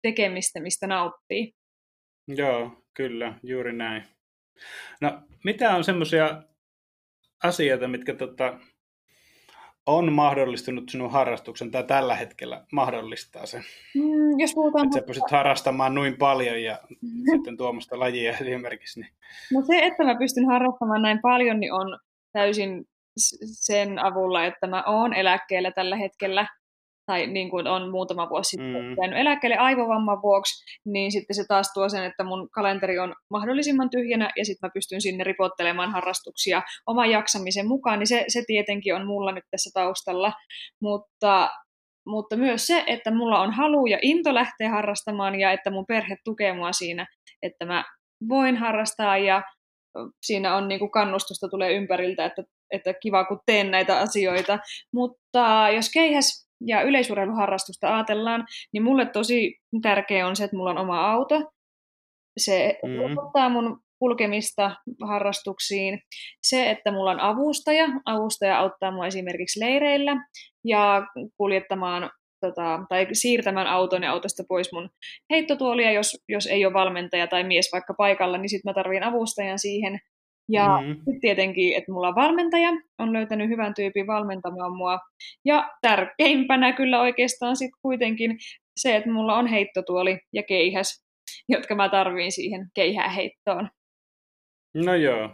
tekemistä, 0.01 0.59
mistä 0.59 0.87
nauttii. 0.87 1.53
Joo, 2.27 2.83
kyllä, 2.93 3.33
juuri 3.43 3.73
näin. 3.73 4.03
No, 5.01 5.21
mitä 5.43 5.75
on 5.75 5.83
semmoisia 5.83 6.43
asioita, 7.43 7.87
mitkä 7.87 8.13
tota, 8.13 8.59
on 9.85 10.13
mahdollistunut 10.13 10.89
sinun 10.89 11.11
harrastuksen 11.11 11.71
tai 11.71 11.83
tällä 11.83 12.15
hetkellä 12.15 12.65
mahdollistaa 12.71 13.45
sen? 13.45 13.63
Mm, 13.95 14.39
jos 14.39 14.53
puhutaan... 14.53 14.87
Että 14.87 14.99
sä 14.99 15.05
pystyt 15.05 15.31
harrastamaan 15.31 15.95
noin 15.95 16.17
paljon 16.17 16.63
ja 16.63 16.79
sitten 17.31 17.57
tuomasta 17.57 17.99
lajia 17.99 18.37
esimerkiksi. 18.37 18.99
Niin... 18.99 19.11
No 19.53 19.61
se, 19.61 19.85
että 19.85 20.03
mä 20.03 20.15
pystyn 20.15 20.45
harrastamaan 20.45 21.01
näin 21.01 21.19
paljon, 21.21 21.59
niin 21.59 21.73
on 21.73 21.99
täysin 22.31 22.85
sen 23.45 23.99
avulla, 23.99 24.45
että 24.45 24.67
mä 24.67 24.83
oon 24.87 25.13
eläkkeellä 25.13 25.71
tällä 25.71 25.95
hetkellä 25.95 26.47
tai 27.05 27.27
niin 27.27 27.49
kuin 27.49 27.67
on 27.67 27.91
muutama 27.91 28.29
vuosi 28.29 28.49
sitten 28.49 28.83
mm. 28.83 28.95
jäänyt 29.01 29.19
eläkkeelle 29.19 29.57
aivovamman 29.57 30.21
vuoksi, 30.21 30.79
niin 30.85 31.11
sitten 31.11 31.35
se 31.35 31.43
taas 31.47 31.73
tuo 31.73 31.89
sen, 31.89 32.03
että 32.03 32.23
mun 32.23 32.49
kalenteri 32.49 32.99
on 32.99 33.15
mahdollisimman 33.29 33.89
tyhjänä 33.89 34.29
ja 34.37 34.45
sitten 34.45 34.67
mä 34.67 34.71
pystyn 34.73 35.01
sinne 35.01 35.23
ripottelemaan 35.23 35.91
harrastuksia 35.91 36.61
oman 36.87 37.09
jaksamisen 37.09 37.67
mukaan, 37.67 37.99
niin 37.99 38.07
se, 38.07 38.25
se 38.27 38.43
tietenkin 38.47 38.95
on 38.95 39.07
mulla 39.07 39.31
nyt 39.31 39.43
tässä 39.51 39.69
taustalla, 39.73 40.33
mutta 40.81 41.49
mutta 42.07 42.35
myös 42.37 42.67
se, 42.67 42.83
että 42.87 43.11
mulla 43.11 43.41
on 43.41 43.51
halu 43.51 43.85
ja 43.85 43.99
into 44.01 44.33
lähteä 44.33 44.69
harrastamaan 44.69 45.39
ja 45.39 45.51
että 45.51 45.71
mun 45.71 45.85
perhe 45.87 46.17
tukee 46.23 46.53
mua 46.53 46.71
siinä, 46.71 47.07
että 47.41 47.65
mä 47.65 47.83
voin 48.29 48.57
harrastaa 48.57 49.17
ja 49.17 49.43
siinä 50.21 50.55
on 50.55 50.67
niin 50.67 50.79
kuin 50.79 50.91
kannustusta 50.91 51.49
tulee 51.49 51.73
ympäriltä, 51.73 52.25
että, 52.25 52.43
että 52.71 52.93
kiva 52.93 53.25
kun 53.25 53.39
teen 53.45 53.71
näitä 53.71 53.97
asioita. 53.97 54.59
Mutta 54.93 55.67
jos 55.75 55.89
keihäs 55.93 56.49
ja 56.65 56.81
yleisurheiluharrastusta 56.81 57.95
ajatellaan, 57.95 58.45
niin 58.73 58.83
mulle 58.83 59.05
tosi 59.05 59.55
tärkeä 59.81 60.27
on 60.27 60.35
se, 60.35 60.43
että 60.43 60.57
mulla 60.57 60.69
on 60.69 60.77
oma 60.77 61.11
auto. 61.11 61.51
Se 62.37 62.79
mm. 62.83 63.17
ottaa 63.17 63.49
mun 63.49 63.79
kulkemista 63.99 64.71
harrastuksiin. 65.07 65.99
Se, 66.43 66.69
että 66.69 66.91
mulla 66.91 67.11
on 67.11 67.19
avustaja. 67.19 67.85
Avustaja 68.05 68.59
auttaa 68.59 68.91
mua 68.91 69.07
esimerkiksi 69.07 69.59
leireillä 69.59 70.15
ja 70.63 71.07
kuljettamaan 71.37 72.11
tota, 72.41 72.79
tai 72.89 73.07
siirtämään 73.13 73.67
auton 73.67 74.03
ja 74.03 74.11
autosta 74.11 74.43
pois 74.47 74.71
mun 74.73 74.89
heittotuolia, 75.29 75.91
jos, 75.91 76.17
jos 76.29 76.47
ei 76.47 76.65
ole 76.65 76.73
valmentaja 76.73 77.27
tai 77.27 77.43
mies 77.43 77.69
vaikka 77.73 77.93
paikalla, 77.97 78.37
niin 78.37 78.49
sitten 78.49 78.69
mä 78.69 78.73
tarvin 78.73 79.03
avustajan 79.03 79.59
siihen. 79.59 79.99
Ja 80.49 80.81
mm. 80.81 80.87
sitten 80.87 81.21
tietenkin, 81.21 81.77
että 81.77 81.91
mulla 81.91 82.07
on 82.07 82.15
valmentaja, 82.15 82.69
on 82.99 83.13
löytänyt 83.13 83.49
hyvän 83.49 83.73
tyypin 83.73 84.07
valmentamaan 84.07 84.77
mua. 84.77 84.99
Ja 85.45 85.69
tärkeimpänä 85.81 86.73
kyllä 86.73 87.01
oikeastaan 87.01 87.55
sitten 87.55 87.79
kuitenkin 87.81 88.37
se, 88.75 88.95
että 88.95 89.11
mulla 89.11 89.35
on 89.35 89.47
heittotuoli 89.47 90.19
ja 90.33 90.43
keihäs, 90.43 91.05
jotka 91.49 91.75
mä 91.75 91.89
tarviin 91.89 92.31
siihen 92.31 92.67
keihääheittoon. 92.73 93.69
No 94.73 94.95
joo. 94.95 95.29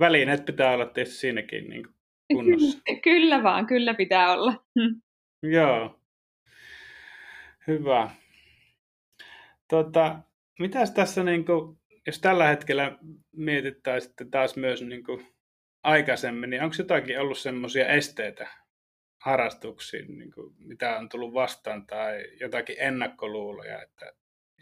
Välineet 0.00 0.44
pitää 0.44 0.72
olla 0.72 0.86
tietysti 0.86 1.18
siinäkin 1.18 1.70
niin 1.70 1.86
kunnossa. 2.32 2.78
Kyllä, 2.86 3.00
kyllä 3.08 3.42
vaan, 3.42 3.66
kyllä 3.66 3.94
pitää 3.94 4.32
olla. 4.32 4.52
Hm. 4.52 5.00
Joo. 5.42 6.00
Hyvä. 7.66 8.10
Tota, 9.68 10.18
mitäs 10.58 10.90
tässä 10.90 11.24
niin 11.24 11.44
kuin, 11.44 11.78
jos 12.08 12.20
tällä 12.20 12.46
hetkellä 12.46 12.98
mietittäisiin 13.32 14.30
taas 14.30 14.56
myös 14.56 14.82
niin 14.82 15.04
kuin 15.04 15.26
aikaisemmin, 15.82 16.50
niin 16.50 16.62
onko 16.62 16.74
jotakin 16.78 17.20
ollut 17.20 17.38
semmoisia 17.38 17.88
esteitä 17.88 18.48
harrastuksiin, 19.22 20.18
niin 20.18 20.32
kuin 20.32 20.54
mitä 20.58 20.98
on 20.98 21.08
tullut 21.08 21.34
vastaan, 21.34 21.86
tai 21.86 22.24
jotakin 22.40 22.76
ennakkoluuloja, 22.78 23.82
että 23.82 24.12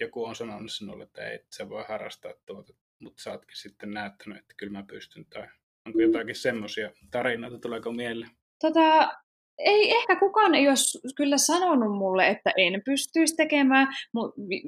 joku 0.00 0.24
on 0.24 0.36
sanonut 0.36 0.72
sinulle, 0.72 1.04
että 1.04 1.30
ei, 1.30 1.38
sä 1.50 1.68
voi 1.68 1.84
harrastaa 1.88 2.32
tuota, 2.46 2.72
mutta 2.98 3.22
sä 3.22 3.30
ootkin 3.30 3.56
sitten 3.56 3.90
näyttänyt, 3.90 4.38
että 4.38 4.54
kyllä 4.56 4.72
mä 4.72 4.84
pystyn, 4.88 5.26
tai 5.26 5.48
onko 5.86 6.00
jotakin 6.00 6.36
semmoisia 6.36 6.90
tarinoita, 7.10 7.58
tuleeko 7.58 7.92
mieleen? 7.92 8.30
Tota, 8.60 9.18
ei 9.58 9.96
ehkä 9.96 10.16
kukaan 10.16 10.54
ei 10.54 10.68
ole 10.68 11.12
kyllä 11.16 11.38
sanonut 11.38 11.98
mulle, 11.98 12.28
että 12.28 12.50
en 12.56 12.82
pystyisi 12.84 13.36
tekemään, 13.36 13.88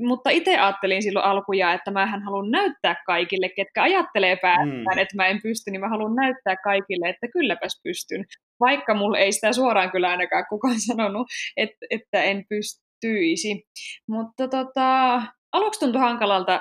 mutta 0.06 0.30
itse 0.30 0.58
ajattelin 0.58 1.02
silloin 1.02 1.24
alkuja, 1.24 1.72
että 1.72 1.90
mä 1.90 2.06
haluan 2.24 2.50
näyttää 2.50 2.96
kaikille, 3.06 3.48
ketkä 3.48 3.82
ajattelee 3.82 4.36
päästään, 4.36 4.96
mm. 4.96 4.98
että 4.98 5.16
mä 5.16 5.26
en 5.26 5.40
pysty, 5.42 5.70
niin 5.70 5.80
mä 5.80 5.88
haluan 5.88 6.14
näyttää 6.14 6.56
kaikille, 6.56 7.08
että 7.08 7.28
kylläpäs 7.32 7.80
pystyn. 7.84 8.24
Vaikka 8.60 8.94
mulle 8.94 9.18
ei 9.18 9.32
sitä 9.32 9.52
suoraan 9.52 9.90
kyllä 9.90 10.08
ainakaan 10.08 10.46
kukaan 10.48 10.80
sanonut, 10.88 11.26
että, 11.56 11.86
että 11.90 12.22
en 12.22 12.44
pystyisi. 12.48 13.66
Mutta 14.08 14.48
tota, 14.48 15.22
aluksi 15.52 15.80
tuntui 15.80 16.00
hankalalta 16.00 16.60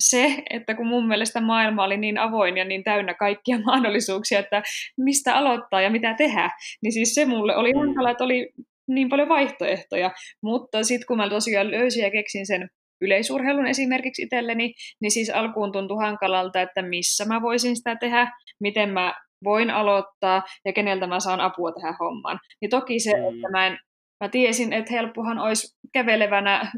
se, 0.00 0.42
että 0.50 0.74
kun 0.74 0.86
mun 0.86 1.08
mielestä 1.08 1.40
maailma 1.40 1.84
oli 1.84 1.96
niin 1.96 2.18
avoin 2.18 2.56
ja 2.56 2.64
niin 2.64 2.84
täynnä 2.84 3.14
kaikkia 3.14 3.58
mahdollisuuksia, 3.70 4.38
että 4.38 4.62
mistä 4.96 5.34
aloittaa 5.34 5.80
ja 5.80 5.90
mitä 5.90 6.14
tehdä, 6.14 6.50
niin 6.82 6.92
siis 6.92 7.14
se 7.14 7.24
mulle 7.24 7.56
oli 7.56 7.72
mm. 7.72 7.78
hankala, 7.78 8.10
että 8.10 8.24
oli 8.24 8.50
niin 8.88 9.08
paljon 9.08 9.28
vaihtoehtoja, 9.28 10.10
mutta 10.42 10.82
sitten 10.82 11.06
kun 11.06 11.16
mä 11.16 11.28
tosiaan 11.28 11.70
löysin 11.70 12.02
ja 12.02 12.10
keksin 12.10 12.46
sen 12.46 12.68
yleisurheilun 13.00 13.66
esimerkiksi 13.66 14.22
itselleni, 14.22 14.74
niin 15.00 15.10
siis 15.10 15.30
alkuun 15.30 15.72
tuntui 15.72 15.96
hankalalta, 16.04 16.60
että 16.60 16.82
missä 16.82 17.24
mä 17.24 17.42
voisin 17.42 17.76
sitä 17.76 17.96
tehdä, 17.96 18.32
miten 18.60 18.90
mä 18.90 19.14
voin 19.44 19.70
aloittaa 19.70 20.42
ja 20.64 20.72
keneltä 20.72 21.06
mä 21.06 21.20
saan 21.20 21.40
apua 21.40 21.72
tähän 21.72 21.96
hommaan. 22.00 22.38
Niin 22.60 22.70
toki 22.70 23.00
se, 23.00 23.12
mm. 23.16 23.34
että 23.34 23.48
mä, 23.50 23.66
en, 23.66 23.78
mä 24.20 24.28
tiesin, 24.28 24.72
että 24.72 24.92
helppohan 24.92 25.38
olisi 25.38 25.76
kävelevänä 25.92 26.72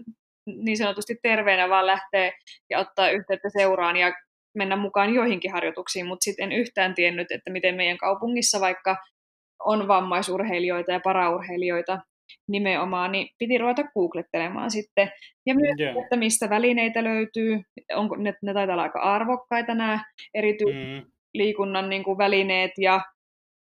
niin 0.57 0.77
sanotusti 0.77 1.15
terveenä 1.23 1.69
vaan 1.69 1.87
lähteä 1.87 2.33
ja 2.71 2.79
ottaa 2.79 3.11
yhteyttä 3.11 3.49
seuraan 3.59 3.97
ja 3.97 4.13
mennä 4.55 4.77
mukaan 4.77 5.15
joihinkin 5.15 5.53
harjoituksiin, 5.53 6.07
mutta 6.07 6.25
sitten 6.25 6.53
en 6.53 6.59
yhtään 6.59 6.95
tiennyt, 6.95 7.33
että 7.33 7.51
miten 7.51 7.75
meidän 7.75 7.99
kaupungissa 7.99 8.61
vaikka 8.61 8.97
on 9.65 9.89
vammaisurheilijoita 9.89 10.93
ja 10.93 11.01
paraurheilijoita 11.01 11.99
nimenomaan, 12.49 13.13
niin 13.13 13.29
piti 13.39 13.59
ruveta 13.59 13.83
googlettelemaan 13.83 14.71
sitten. 14.71 15.11
Ja 15.47 15.55
myös, 15.55 15.81
yeah. 15.81 15.97
että 16.03 16.17
mistä 16.17 16.51
välineitä 16.51 17.05
löytyy, 17.05 17.61
onko 17.95 18.17
ne, 18.17 18.35
ne 18.43 18.55
taitaa 18.55 18.75
olla 18.75 18.83
aika 18.83 19.01
arvokkaita 19.01 19.75
nämä 19.75 20.05
erityisliikunnan 20.35 21.05
mm. 21.05 21.11
liikunnan 21.35 21.91
niin 21.91 22.05
kuin 22.05 22.19
välineet 22.19 22.71
ja 22.79 23.01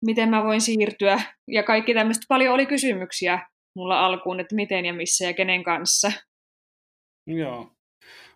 miten 0.06 0.30
mä 0.30 0.44
voin 0.44 0.62
siirtyä. 0.62 1.20
Ja 1.48 1.64
kaikki 1.64 1.94
tämmöistä 1.94 2.26
paljon 2.30 2.54
oli 2.54 2.66
kysymyksiä 2.66 3.40
mulla 3.76 4.06
alkuun, 4.06 4.40
että 4.40 4.56
miten 4.56 4.86
ja 4.86 4.94
missä 4.94 5.26
ja 5.26 5.34
kenen 5.34 5.64
kanssa. 5.64 6.12
Joo, 7.38 7.72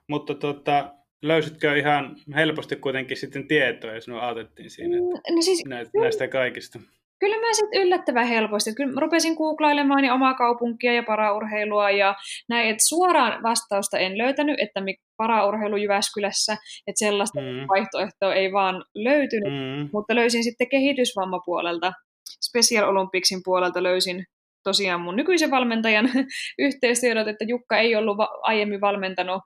mutta 0.07 0.35
tota, 0.35 0.93
löysitkö 1.21 1.77
ihan 1.77 2.15
helposti 2.35 2.75
kuitenkin 2.75 3.17
sitten 3.17 3.47
tietoa, 3.47 3.91
ja 3.91 4.01
sinua 4.01 4.21
autettiin 4.21 4.69
siinä 4.69 4.97
että 4.97 5.31
mm, 5.31 5.35
no 5.35 5.41
siis, 5.41 5.65
näistä, 5.65 5.99
näistä 5.99 6.27
kaikista? 6.27 6.79
Kyllä 7.19 7.37
mä 7.37 7.53
sitten 7.53 7.81
yllättävän 7.81 8.27
helposti. 8.27 8.75
Kyllä 8.75 8.93
mä 8.93 9.01
rupesin 9.01 9.33
googlailemaan 9.33 10.05
ja 10.05 10.13
omaa 10.13 10.33
kaupunkia 10.33 10.93
ja 10.93 11.03
paraurheilua 11.03 11.91
ja 11.91 12.15
näin, 12.49 12.69
että 12.69 12.87
suoraan 12.87 13.43
vastausta 13.43 13.99
en 13.99 14.17
löytänyt, 14.17 14.59
että 14.59 14.81
paraurheilu 15.17 15.75
Jyväskylässä, 15.75 16.53
että 16.87 16.99
sellaista 16.99 17.41
mm. 17.41 17.67
vaihtoehtoa 17.67 18.33
ei 18.33 18.51
vaan 18.51 18.85
löytynyt, 18.95 19.53
mm. 19.53 19.89
mutta 19.93 20.15
löysin 20.15 20.43
sitten 20.43 20.69
kehitysvammapuolelta, 20.69 21.93
Special 22.41 22.89
Olympicsin 22.89 23.41
puolelta 23.43 23.83
löysin 23.83 24.25
tosiaan 24.63 25.01
mun 25.01 25.15
nykyisen 25.15 25.51
valmentajan 25.51 26.09
yhteistyöt, 26.65 27.27
että 27.27 27.45
Jukka 27.47 27.77
ei 27.77 27.95
ollut 27.95 28.17
va- 28.17 28.39
aiemmin 28.41 28.81
valmentanut 28.81 29.41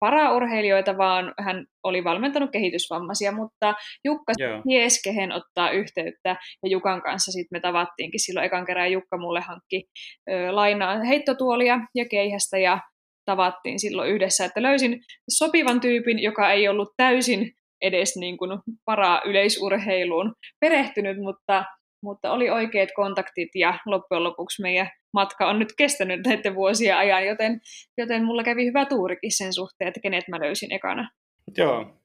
paraurheilijoita, 0.00 0.98
vaan 0.98 1.34
hän 1.38 1.66
oli 1.82 2.04
valmentanut 2.04 2.50
kehitysvammaisia, 2.50 3.32
mutta 3.32 3.74
Jukka 4.04 4.32
ties, 4.68 5.02
kehen 5.02 5.32
ottaa 5.32 5.70
yhteyttä, 5.70 6.36
ja 6.62 6.68
Jukan 6.68 7.02
kanssa 7.02 7.32
sitten 7.32 7.56
me 7.56 7.60
tavattiinkin 7.60 8.20
silloin 8.20 8.46
ekan 8.46 8.66
kerran, 8.66 8.92
Jukka 8.92 9.18
mulle 9.18 9.40
hankki 9.40 9.84
ö, 10.30 10.54
lainaa 10.54 10.98
heittotuolia 10.98 11.80
ja 11.94 12.04
keihästä, 12.10 12.58
ja 12.58 12.78
tavattiin 13.24 13.80
silloin 13.80 14.10
yhdessä, 14.10 14.44
että 14.44 14.62
löysin 14.62 15.00
sopivan 15.30 15.80
tyypin, 15.80 16.18
joka 16.22 16.52
ei 16.52 16.68
ollut 16.68 16.88
täysin 16.96 17.52
edes 17.82 18.16
niin 18.16 18.38
kuin 18.38 18.50
para-yleisurheiluun 18.84 20.34
perehtynyt, 20.60 21.16
mutta 21.18 21.64
mutta 22.06 22.32
oli 22.32 22.50
oikeat 22.50 22.88
kontaktit 22.96 23.48
ja 23.54 23.78
loppujen 23.86 24.24
lopuksi 24.24 24.62
meidän 24.62 24.90
matka 25.12 25.48
on 25.50 25.58
nyt 25.58 25.72
kestänyt 25.78 26.26
näiden 26.26 26.54
vuosien 26.54 26.96
ajan, 26.96 27.26
joten, 27.26 27.60
joten 27.98 28.24
mulla 28.24 28.44
kävi 28.44 28.66
hyvä 28.66 28.84
tuurikin 28.84 29.36
sen 29.36 29.52
suhteen, 29.52 29.88
että 29.88 30.00
kenet 30.00 30.28
mä 30.28 30.40
löysin 30.40 30.72
ekana. 30.72 31.10
Joo, 31.56 32.00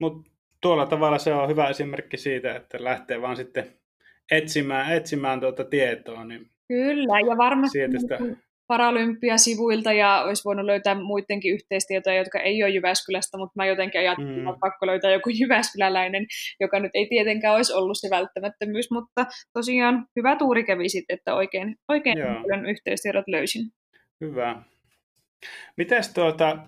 mutta 0.00 0.30
tuolla 0.60 0.86
tavalla 0.86 1.18
se 1.18 1.34
on 1.34 1.48
hyvä 1.48 1.68
esimerkki 1.68 2.16
siitä, 2.16 2.56
että 2.56 2.84
lähtee 2.84 3.22
vaan 3.22 3.36
sitten 3.36 3.80
etsimään, 4.30 4.92
etsimään 4.92 5.40
tuota 5.40 5.64
tietoa. 5.64 6.24
Niin 6.24 6.50
Kyllä, 6.68 7.20
ja 7.30 7.36
varmasti 7.36 7.78
sitä... 8.00 8.18
Paralympiasivuilta 8.66 9.92
ja 9.92 10.22
olisi 10.22 10.44
voinut 10.44 10.66
löytää 10.66 10.94
muidenkin 10.94 11.54
yhteistietoja, 11.54 12.16
jotka 12.16 12.40
ei 12.40 12.62
ole 12.62 12.70
Jyväskylästä, 12.70 13.38
mutta 13.38 13.52
mä 13.56 13.66
jotenkin 13.66 14.00
ajattelin, 14.00 14.42
mm. 14.42 14.48
että 14.48 14.58
pakko 14.60 14.86
löytää 14.86 15.10
joku 15.10 15.30
Jyväskyläläinen, 15.40 16.26
joka 16.60 16.80
nyt 16.80 16.90
ei 16.94 17.06
tietenkään 17.08 17.54
olisi 17.54 17.72
ollut 17.72 17.98
se 18.00 18.10
välttämättömyys, 18.10 18.90
mutta 18.90 19.26
tosiaan 19.52 20.06
hyvä 20.16 20.36
tuuri 20.36 20.64
kävi 20.64 20.88
sitten, 20.88 21.14
että 21.14 21.34
oikein, 21.34 21.76
oikein 21.88 22.18
paljon 22.18 22.66
yhteistiedot 22.66 23.28
löysin. 23.28 23.62
Hyvä. 24.20 24.62
Mites 25.76 26.14
tuota, 26.14 26.58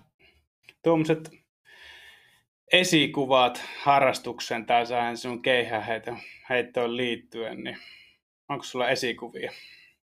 tuommoiset 0.83 1.29
esikuvat 2.73 3.63
harrastuksen 3.83 4.65
tai 4.65 4.83
sinun 5.15 5.41
keihäheittoon 5.41 6.97
liittyen, 6.97 7.63
niin 7.63 7.77
onko 8.49 8.63
sulla 8.63 8.89
esikuvia? 8.89 9.51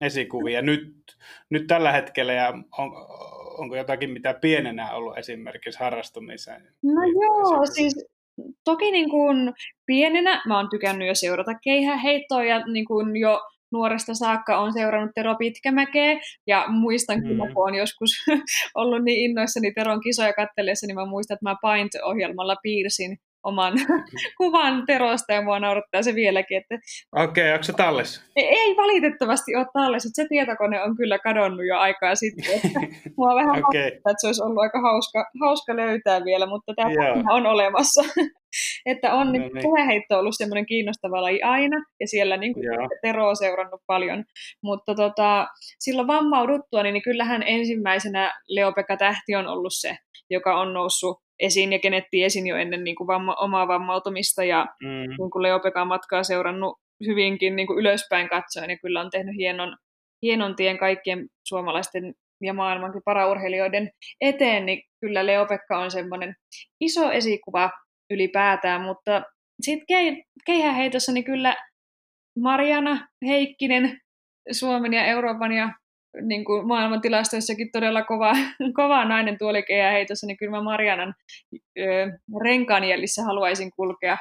Esikuvia 0.02 0.62
nyt, 0.62 1.16
nyt 1.50 1.66
tällä 1.66 1.92
hetkellä 1.92 2.32
ja 2.32 2.49
on, 2.78 2.92
onko 3.59 3.76
jotakin, 3.76 4.11
mitä 4.11 4.35
pienenä 4.35 4.92
ollut 4.92 5.18
esimerkiksi 5.18 5.78
harrastumiseen? 5.78 6.62
No 6.82 7.02
joo, 7.23 7.66
siis 7.66 8.06
toki 8.64 8.90
niin 8.90 9.11
kuin 9.11 9.52
pienenä 9.87 10.42
mä 10.47 10.56
oon 10.56 10.68
tykännyt 10.71 11.09
jo 11.09 11.14
seurata 11.14 11.54
keihäheittoa 11.64 12.44
ja 12.44 12.66
niin 12.66 12.85
kuin 12.85 13.16
jo 13.16 13.40
nuoresta 13.73 14.14
saakka 14.14 14.59
on 14.59 14.73
seurannut 14.73 15.11
Tero 15.14 15.35
Pitkämäkeä 15.35 16.21
ja 16.47 16.64
muistan 16.68 17.18
mm. 17.18 17.38
kun 17.54 17.68
on 17.68 17.75
joskus 17.75 18.11
ollut 18.75 19.04
niin 19.04 19.30
innoissani 19.30 19.73
Teron 19.73 20.00
kisoja 20.00 20.32
katsellessa, 20.32 20.87
niin 20.87 20.94
mä 20.94 21.06
muistan, 21.06 21.35
että 21.35 21.50
mä 21.50 21.56
Paint-ohjelmalla 21.62 22.56
piirsin 22.62 23.16
oman 23.42 23.72
kuvan 24.38 24.87
Terosta 24.87 25.33
ja 25.33 25.42
mua 25.42 25.59
naurattaa 25.61 26.02
se 26.02 26.14
vieläkin. 26.14 26.57
Että... 26.57 26.74
Okei, 27.16 27.44
okay, 27.44 27.52
onko 27.52 27.62
se 27.62 27.72
tallessa? 27.72 28.22
Ei, 28.37 28.48
ei 28.48 28.76
valitettavasti 28.76 29.57
ole 29.57 29.66
tallessa. 29.72 30.09
Se 30.12 30.26
tietokone 30.28 30.83
on 30.83 30.96
kyllä 30.96 31.18
kadonnut 31.18 31.66
jo 31.66 31.78
aikaa 31.78 32.14
sitten. 32.14 32.44
Että 32.55 32.81
mua 33.18 33.35
vähän 33.35 33.50
okay. 33.50 33.62
Hauskaa, 33.62 33.87
että 33.87 34.14
se 34.16 34.26
olisi 34.26 34.42
ollut 34.42 34.59
aika 34.59 34.81
hauska, 34.81 35.31
hauska 35.40 35.76
löytää 35.76 36.24
vielä, 36.24 36.46
mutta 36.46 36.72
tämä 36.76 36.90
on 37.35 37.46
olemassa. 37.46 38.02
että 38.87 39.14
on 39.14 39.26
no 39.26 39.33
niin. 39.33 39.50
puheheitto 39.62 40.18
ollut 40.18 40.35
semmoinen 40.37 40.66
kiinnostava 40.66 41.22
laji 41.22 41.42
aina, 41.42 41.85
ja 42.00 42.09
siellä 42.09 42.37
niin 42.37 42.55
kuin 42.55 42.64
Tero 43.02 43.28
on 43.28 43.37
seurannut 43.37 43.81
paljon. 43.87 44.24
Mutta 44.62 44.94
tota, 44.94 45.46
silloin 45.78 46.09
vammauduttua, 46.09 46.83
niin, 46.83 46.92
niin 46.92 47.02
kyllähän 47.02 47.42
ensimmäisenä 47.46 48.33
Leopekka 48.48 48.96
Tähti 48.96 49.35
on 49.35 49.46
ollut 49.46 49.72
se, 49.74 49.96
joka 50.31 50.61
on 50.61 50.72
noussut 50.74 51.22
esiin 51.42 51.72
ja 51.72 51.78
kenetti 51.78 52.24
esiin 52.24 52.46
jo 52.46 52.57
ennen 52.57 52.85
niin 52.85 52.96
kuin 52.96 53.07
vamma, 53.07 53.35
omaa 53.35 53.68
vammautumista 53.68 54.44
ja 54.44 54.66
mm. 54.83 54.88
niin 55.18 55.31
kuin 55.31 55.42
Leopekan 55.42 55.88
matkaa 55.88 56.22
seurannut 56.22 56.78
hyvinkin 57.07 57.57
niin 57.57 57.66
kuin 57.66 57.78
ylöspäin 57.78 58.28
katsoen 58.28 58.70
ja 58.70 58.78
kyllä 58.78 59.00
on 59.00 59.11
tehnyt 59.11 59.37
hienon, 59.37 59.76
hienon 60.22 60.57
tien 60.57 60.78
kaikkien 60.78 61.26
suomalaisten 61.48 62.14
ja 62.42 62.55
maailmankin 62.55 63.02
paraurheilijoiden 63.05 63.90
eteen, 64.20 64.66
niin 64.66 64.83
kyllä 65.00 65.26
Leopekka 65.26 65.78
on 65.78 65.90
semmoinen 65.90 66.35
iso 66.81 67.11
esikuva 67.11 67.70
ylipäätään, 68.11 68.81
mutta 68.81 69.22
sitten 69.61 69.87
kei, 69.87 70.24
keihäheitossa 70.46 71.12
niin 71.12 71.24
kyllä 71.24 71.57
Mariana 72.38 73.09
Heikkinen 73.26 73.98
Suomen 74.52 74.92
ja 74.92 75.05
Euroopan 75.05 75.52
ja 75.52 75.70
niin 76.20 76.44
kuin 76.44 76.66
maailman 76.66 77.01
tilastoissakin 77.01 77.72
todella 77.72 78.03
kova, 78.05 78.33
kova 78.81 79.05
nainen 79.05 79.38
tuolikejä 79.38 79.90
heitossa, 79.90 80.27
niin 80.27 80.37
kyllä 80.37 80.51
mä 80.51 80.62
Marianan 80.62 81.14
ö, 81.79 82.18
renkaanjäljissä 82.44 83.22
haluaisin 83.22 83.70
kulkea, 83.77 84.18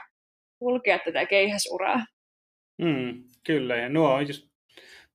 kulkea 0.60 1.00
tätä 1.00 1.26
keihäsuraa. 1.26 2.06
Mm, 2.82 3.24
kyllä, 3.46 3.76
ja 3.76 3.90
nuo 3.90 4.14
on 4.14 4.28
just 4.28 4.48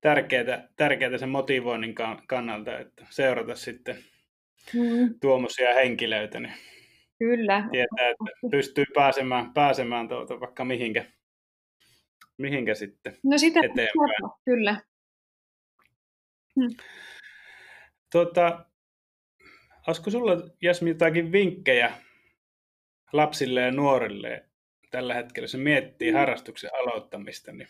tärkeää, 0.00 0.68
tärkeää 0.76 1.18
sen 1.18 1.28
motivoinnin 1.28 1.94
kannalta, 2.26 2.78
että 2.78 3.06
seurata 3.10 3.54
sitten 3.54 3.96
mm. 4.74 5.14
tuommoisia 5.20 5.74
henkilöitä, 5.74 6.40
niin 6.40 6.54
Kyllä. 7.18 7.68
tietää, 7.72 8.08
että 8.10 8.50
pystyy 8.50 8.84
pääsemään, 8.94 9.52
pääsemään 9.54 10.08
tuota, 10.08 10.40
vaikka 10.40 10.64
mihinkä, 10.64 11.04
mihinkä 12.38 12.74
sitten 12.74 13.16
no 13.24 13.38
sitä 13.38 13.60
eteenpäin. 13.60 14.30
Kyllä. 14.44 14.80
Hmm. 16.60 16.76
Tota, 18.12 18.64
olisiko 19.86 20.10
sulla 20.10 20.32
Jasmi 20.62 20.90
jotakin 20.90 21.32
vinkkejä 21.32 21.92
lapsille 23.12 23.60
ja 23.60 23.72
nuorille 23.72 24.44
tällä 24.90 25.14
hetkellä, 25.14 25.46
se 25.46 25.58
miettii 25.58 26.10
hmm. 26.10 26.18
harrastuksen 26.18 26.70
aloittamista? 26.74 27.52
Niin... 27.52 27.68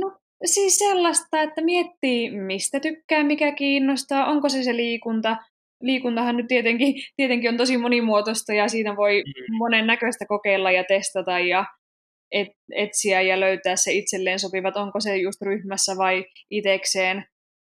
No 0.00 0.18
siis 0.44 0.78
sellaista, 0.78 1.42
että 1.42 1.64
miettii 1.64 2.30
mistä 2.30 2.80
tykkää, 2.80 3.24
mikä 3.24 3.52
kiinnostaa, 3.52 4.26
onko 4.26 4.48
se 4.48 4.62
se 4.62 4.76
liikunta. 4.76 5.36
Liikuntahan 5.80 6.36
nyt 6.36 6.46
tietenkin, 6.46 6.94
tietenkin 7.16 7.50
on 7.50 7.56
tosi 7.56 7.76
monimuotoista 7.76 8.54
ja 8.54 8.68
siinä 8.68 8.96
voi 8.96 9.22
mm. 9.26 9.56
monen 9.56 9.86
näköistä 9.86 10.26
kokeilla 10.28 10.70
ja 10.70 10.84
testata 10.88 11.38
ja 11.38 11.64
et, 12.32 12.48
etsiä 12.74 13.20
ja 13.20 13.40
löytää 13.40 13.76
se 13.76 13.92
itselleen 13.92 14.38
sopivat, 14.38 14.76
onko 14.76 15.00
se 15.00 15.16
just 15.16 15.42
ryhmässä 15.42 15.96
vai 15.96 16.24
itekseen, 16.50 17.24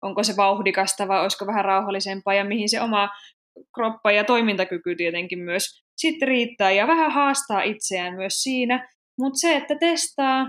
onko 0.02 0.22
se 0.22 0.36
vauhdikasta 0.36 1.08
vai 1.08 1.20
olisiko 1.20 1.46
vähän 1.46 1.64
rauhallisempaa? 1.64 2.34
Ja 2.34 2.44
mihin 2.44 2.68
se 2.68 2.80
oma 2.80 3.08
kroppa 3.74 4.12
ja 4.12 4.24
toimintakyky 4.24 4.96
tietenkin 4.96 5.38
myös 5.38 5.82
sitten 5.96 6.28
riittää 6.28 6.70
ja 6.70 6.86
vähän 6.86 7.12
haastaa 7.12 7.62
itseään 7.62 8.14
myös 8.14 8.34
siinä. 8.34 8.88
Mutta 9.18 9.38
se, 9.38 9.56
että 9.56 9.74
testaa, 9.80 10.46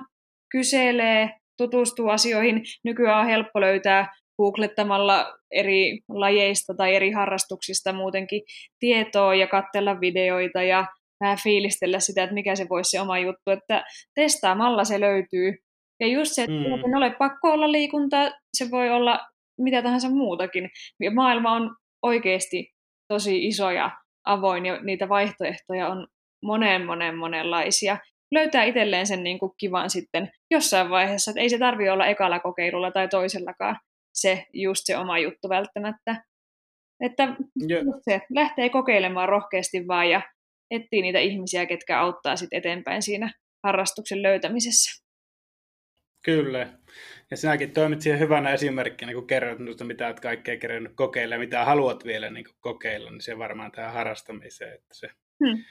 kyselee, 0.52 1.30
tutustuu 1.58 2.10
asioihin, 2.10 2.64
nykyään 2.84 3.20
on 3.20 3.26
helppo 3.26 3.62
löytää 3.62 4.14
googlettamalla 4.38 5.38
eri 5.52 6.00
lajeista 6.10 6.74
tai 6.78 6.96
eri 6.96 7.12
harrastuksista 7.12 7.94
muutenkin 7.94 8.42
tietoa 8.80 9.36
ja 9.36 9.48
katsella 9.48 10.00
videoita 10.00 10.64
ja 10.64 10.86
vähän 11.20 11.38
fiilistellä 11.44 12.00
sitä, 12.00 12.24
että 12.24 12.34
mikä 12.34 12.56
se 12.56 12.70
voisi 12.70 12.92
se 12.92 13.02
oma 13.02 13.20
juttu, 13.20 13.52
että 13.52 13.86
testaamalla 14.16 14.84
se 14.84 15.00
löytyy. 15.00 15.56
Ja 16.00 16.08
just 16.08 16.32
se, 16.32 16.42
että 16.42 16.54
mm. 16.54 16.66
ei 16.66 16.96
ole 16.98 17.16
pakko 17.20 17.52
olla 17.52 17.72
liikuntaa, 17.72 18.32
se 18.58 18.72
voi 18.72 18.90
olla 18.90 19.20
mitä 19.62 19.82
tahansa 19.82 20.10
muutakin. 20.10 20.70
Maailma 21.14 21.52
on 21.52 21.76
oikeasti 22.02 22.72
tosi 23.08 23.48
iso 23.48 23.72
ja 23.72 23.92
avoin 24.26 24.66
ja 24.66 24.82
niitä 24.82 25.10
vaihtoehtoja 25.10 25.88
on 25.88 26.08
monen 26.44 26.86
monen 26.86 27.18
monenlaisia. 27.18 27.98
Löytää 28.32 28.64
itselleen 28.64 29.08
sen 29.08 29.24
niin 29.24 29.40
kuin 29.40 29.52
kivan 29.58 29.90
sitten 29.90 30.32
jossain 30.52 30.90
vaiheessa, 30.90 31.32
että 31.32 31.42
ei 31.42 31.50
se 31.50 31.58
tarvi 31.58 31.90
olla 31.90 32.06
ekalla 32.06 32.40
kokeilulla 32.40 32.92
tai 32.92 33.08
toisellakaan 33.08 33.78
se 34.14 34.46
just 34.54 34.82
se 34.86 34.98
oma 34.98 35.20
juttu 35.20 35.50
välttämättä. 35.50 36.24
Että 37.04 37.24
yeah. 37.70 37.84
se 38.02 38.22
lähtee 38.30 38.70
kokeilemaan 38.70 39.30
rohkeasti 39.30 39.88
vaan 39.88 40.10
ja 40.10 40.22
etsii 40.76 41.02
niitä 41.02 41.20
ihmisiä, 41.20 41.66
ketkä 41.66 42.00
auttaa 42.00 42.36
sitten 42.36 42.58
eteenpäin 42.58 43.02
siinä 43.02 43.34
harrastuksen 43.64 44.24
löytämisessä. 44.24 45.04
Kyllä. 46.26 46.74
Ja 47.32 47.38
sinäkin 47.38 47.72
toimit 47.72 48.02
siihen 48.02 48.20
hyvänä 48.20 48.54
esimerkkinä, 48.54 49.14
kun 49.14 49.28
kerrot 49.28 49.60
minusta, 49.60 49.84
mitä 49.84 50.06
olet 50.06 50.20
kaikkea 50.20 50.58
kerännyt 50.58 50.92
kokeilla 50.96 51.36
ja 51.36 51.40
mitä 51.40 51.66
haluat 51.66 52.06
vielä 52.06 52.30
niin 52.30 52.46
kokeilla, 52.60 53.12
niin 53.12 53.22
se 53.22 53.38
varmaan 53.38 53.72
tähän 53.72 53.94
harrastamiseen. 53.94 54.74
Että 54.74 54.94
se, 54.94 55.08
hmm. 55.44 55.64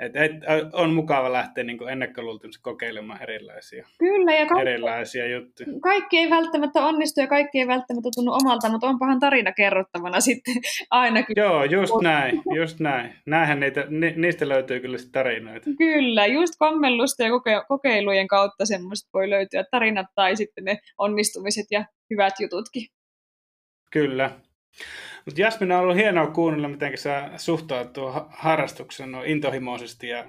Et, 0.00 0.16
et, 0.16 0.32
on 0.72 0.94
mukava 0.94 1.32
lähteä 1.32 1.64
niin 1.64 1.88
ennakkoluultavasti 1.88 2.62
kokeilemaan 2.62 3.22
erilaisia, 3.22 3.86
Kyllä, 3.98 4.32
ja 4.32 4.46
kaikki, 4.46 4.70
erilaisia 4.70 5.26
juttuja. 5.26 5.68
Kaikki 5.82 6.18
ei 6.18 6.30
välttämättä 6.30 6.84
onnistu 6.84 7.20
ja 7.20 7.26
kaikki 7.26 7.58
ei 7.58 7.66
välttämättä 7.66 8.08
tunnu 8.14 8.32
omalta, 8.32 8.70
mutta 8.70 8.86
onpahan 8.86 9.20
tarina 9.20 9.52
kerrottavana 9.52 10.20
sitten 10.30 10.54
ainakin. 10.90 11.34
Joo, 11.36 11.64
just 11.64 11.92
näin, 12.02 12.42
just 12.54 12.80
näin. 12.80 13.14
Näinhän 13.26 13.60
niitä, 13.60 13.86
ni, 13.88 14.14
niistä 14.16 14.48
löytyy 14.48 14.80
kyllä 14.80 14.98
tarinoita. 15.12 15.70
Kyllä, 15.78 16.26
just 16.26 16.54
kommellusta 16.58 17.22
ja 17.22 17.30
koke, 17.30 17.62
kokeilujen 17.68 18.28
kautta 18.28 18.66
semmoista 18.66 19.10
voi 19.14 19.30
löytyä 19.30 19.64
tarinat 19.70 20.06
tai 20.14 20.36
sitten 20.36 20.64
ne 20.64 20.78
onnistumiset 20.98 21.66
ja 21.70 21.84
hyvät 22.10 22.34
jututkin. 22.40 22.86
Kyllä. 23.92 24.30
Mutta 25.24 25.40
Jasmin 25.40 25.72
on 25.72 25.80
ollut 25.80 25.96
hienoa 25.96 26.26
kuunnella, 26.26 26.68
miten 26.68 26.98
sä 26.98 27.30
suhtaudut 27.36 27.92
tuohon 27.92 28.26
harrastukseen 28.30 29.12
no, 29.12 29.22
intohimoisesti 29.22 30.08
ja 30.08 30.28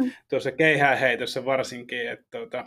hmm. 0.00 0.10
tuossa 0.30 0.52
keihääheitossa 0.52 1.44
varsinkin, 1.44 2.10
että 2.10 2.38
tuota, 2.38 2.64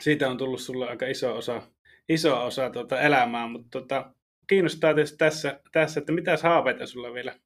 siitä 0.00 0.30
on 0.30 0.38
tullut 0.38 0.60
sulle 0.60 0.88
aika 0.88 1.06
iso 1.06 1.36
osa, 1.36 1.62
iso 2.08 2.44
osa 2.44 2.70
tuota 2.70 3.00
elämää, 3.00 3.48
mutta 3.48 3.68
tuota, 3.70 4.10
kiinnostaa 4.46 4.94
tietysti 4.94 5.16
tässä, 5.16 5.60
tässä, 5.72 6.00
että 6.00 6.12
mitä 6.12 6.38
haaveita 6.42 6.86
sulla 6.86 7.12
vielä 7.12 7.36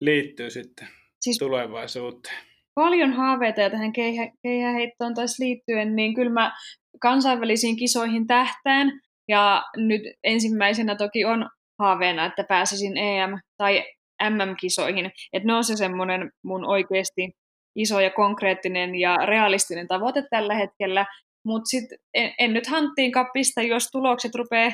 liittyy 0.00 0.50
sitten 0.50 0.88
siis 1.20 1.38
tulevaisuuteen? 1.38 2.36
Paljon 2.74 3.12
haaveita 3.12 3.60
ja 3.60 3.70
tähän 3.70 3.92
keihä, 3.92 4.32
keihäheittoon 4.42 5.14
taas 5.14 5.38
liittyen, 5.38 5.96
niin 5.96 6.14
kyllä 6.14 6.30
mä 6.30 6.52
kansainvälisiin 7.00 7.76
kisoihin 7.76 8.26
tähtään. 8.26 9.00
Ja 9.28 9.64
nyt 9.76 10.02
ensimmäisenä 10.24 10.96
toki 10.96 11.24
on 11.24 11.50
haaveena, 11.78 12.24
että 12.24 12.44
pääsisin 12.44 12.96
EM- 12.96 13.40
tai 13.56 13.84
MM-kisoihin. 14.22 15.10
Että 15.32 15.46
ne 15.46 15.54
on 15.54 15.64
se 15.64 15.76
semmoinen 15.76 16.30
mun 16.42 16.64
oikeasti 16.64 17.30
iso 17.76 18.00
ja 18.00 18.10
konkreettinen 18.10 18.94
ja 18.94 19.16
realistinen 19.16 19.88
tavoite 19.88 20.22
tällä 20.30 20.54
hetkellä. 20.54 21.06
Mutta 21.44 21.68
sitten 21.68 21.98
en, 22.14 22.34
en 22.38 22.52
nyt 22.52 22.66
hanttiin 22.66 23.12
kappista, 23.12 23.62
jos 23.62 23.90
tulokset 23.90 24.34
rupeaa 24.34 24.72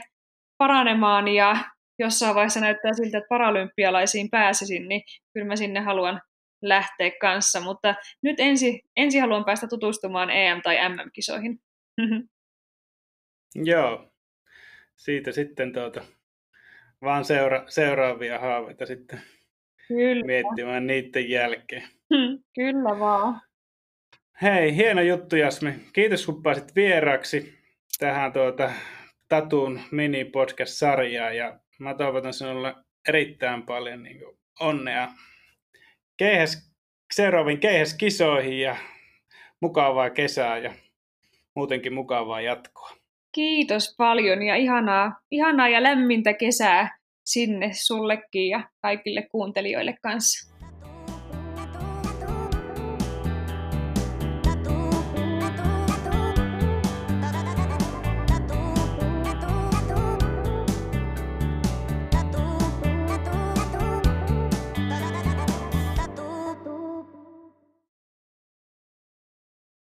paranemaan 0.58 1.28
ja 1.28 1.56
jossain 1.98 2.34
vaiheessa 2.34 2.60
näyttää 2.60 2.92
siltä, 2.92 3.18
että 3.18 3.28
paralympialaisiin 3.28 4.30
pääsisin, 4.30 4.88
niin 4.88 5.02
kyllä 5.32 5.46
mä 5.46 5.56
sinne 5.56 5.80
haluan 5.80 6.20
lähteä 6.62 7.10
kanssa. 7.20 7.60
Mutta 7.60 7.94
nyt 8.22 8.40
ensi, 8.40 8.82
ensi 8.96 9.18
haluan 9.18 9.44
päästä 9.44 9.66
tutustumaan 9.66 10.30
EM- 10.30 10.62
tai 10.62 10.88
MM-kisoihin. 10.88 11.58
Joo, 13.54 14.12
siitä 14.96 15.32
sitten 15.32 15.72
tuota, 15.72 16.02
vaan 17.04 17.24
seura- 17.24 17.64
seuraavia 17.68 18.38
haaveita 18.38 18.86
sitten 18.86 19.20
Kyllä. 19.88 20.26
miettimään 20.26 20.86
niiden 20.86 21.30
jälkeen. 21.30 21.88
Kyllä 22.54 22.98
vaan. 22.98 23.40
Hei, 24.42 24.76
hieno 24.76 25.02
juttu 25.02 25.36
Jasmi. 25.36 25.74
Kiitos 25.92 26.26
kun 26.26 26.42
pääsit 26.42 26.74
vieraksi 26.76 27.58
tähän 27.98 28.32
tuota, 28.32 28.72
Tatun 29.28 29.80
mini-podcast-sarjaan 29.90 31.36
ja 31.36 31.58
mä 31.78 31.94
toivotan 31.94 32.34
sinulle 32.34 32.74
erittäin 33.08 33.62
paljon 33.62 34.02
niin 34.02 34.18
kuin, 34.18 34.38
onnea 34.60 35.08
keihäs, 36.16 36.74
seuraaviin 37.14 37.60
keihäskisoihin 37.60 38.60
ja 38.60 38.76
mukavaa 39.60 40.10
kesää 40.10 40.58
ja 40.58 40.74
muutenkin 41.54 41.92
mukavaa 41.92 42.40
jatkoa. 42.40 42.90
Kiitos 43.34 43.94
paljon 43.96 44.42
ja 44.42 44.56
ihanaa, 44.56 45.20
ihanaa 45.30 45.68
ja 45.68 45.82
lämmintä 45.82 46.32
kesää 46.32 46.98
sinne 47.24 47.70
sullekin 47.72 48.48
ja 48.48 48.68
kaikille 48.82 49.22
kuuntelijoille 49.22 49.94
kanssa. 50.02 50.53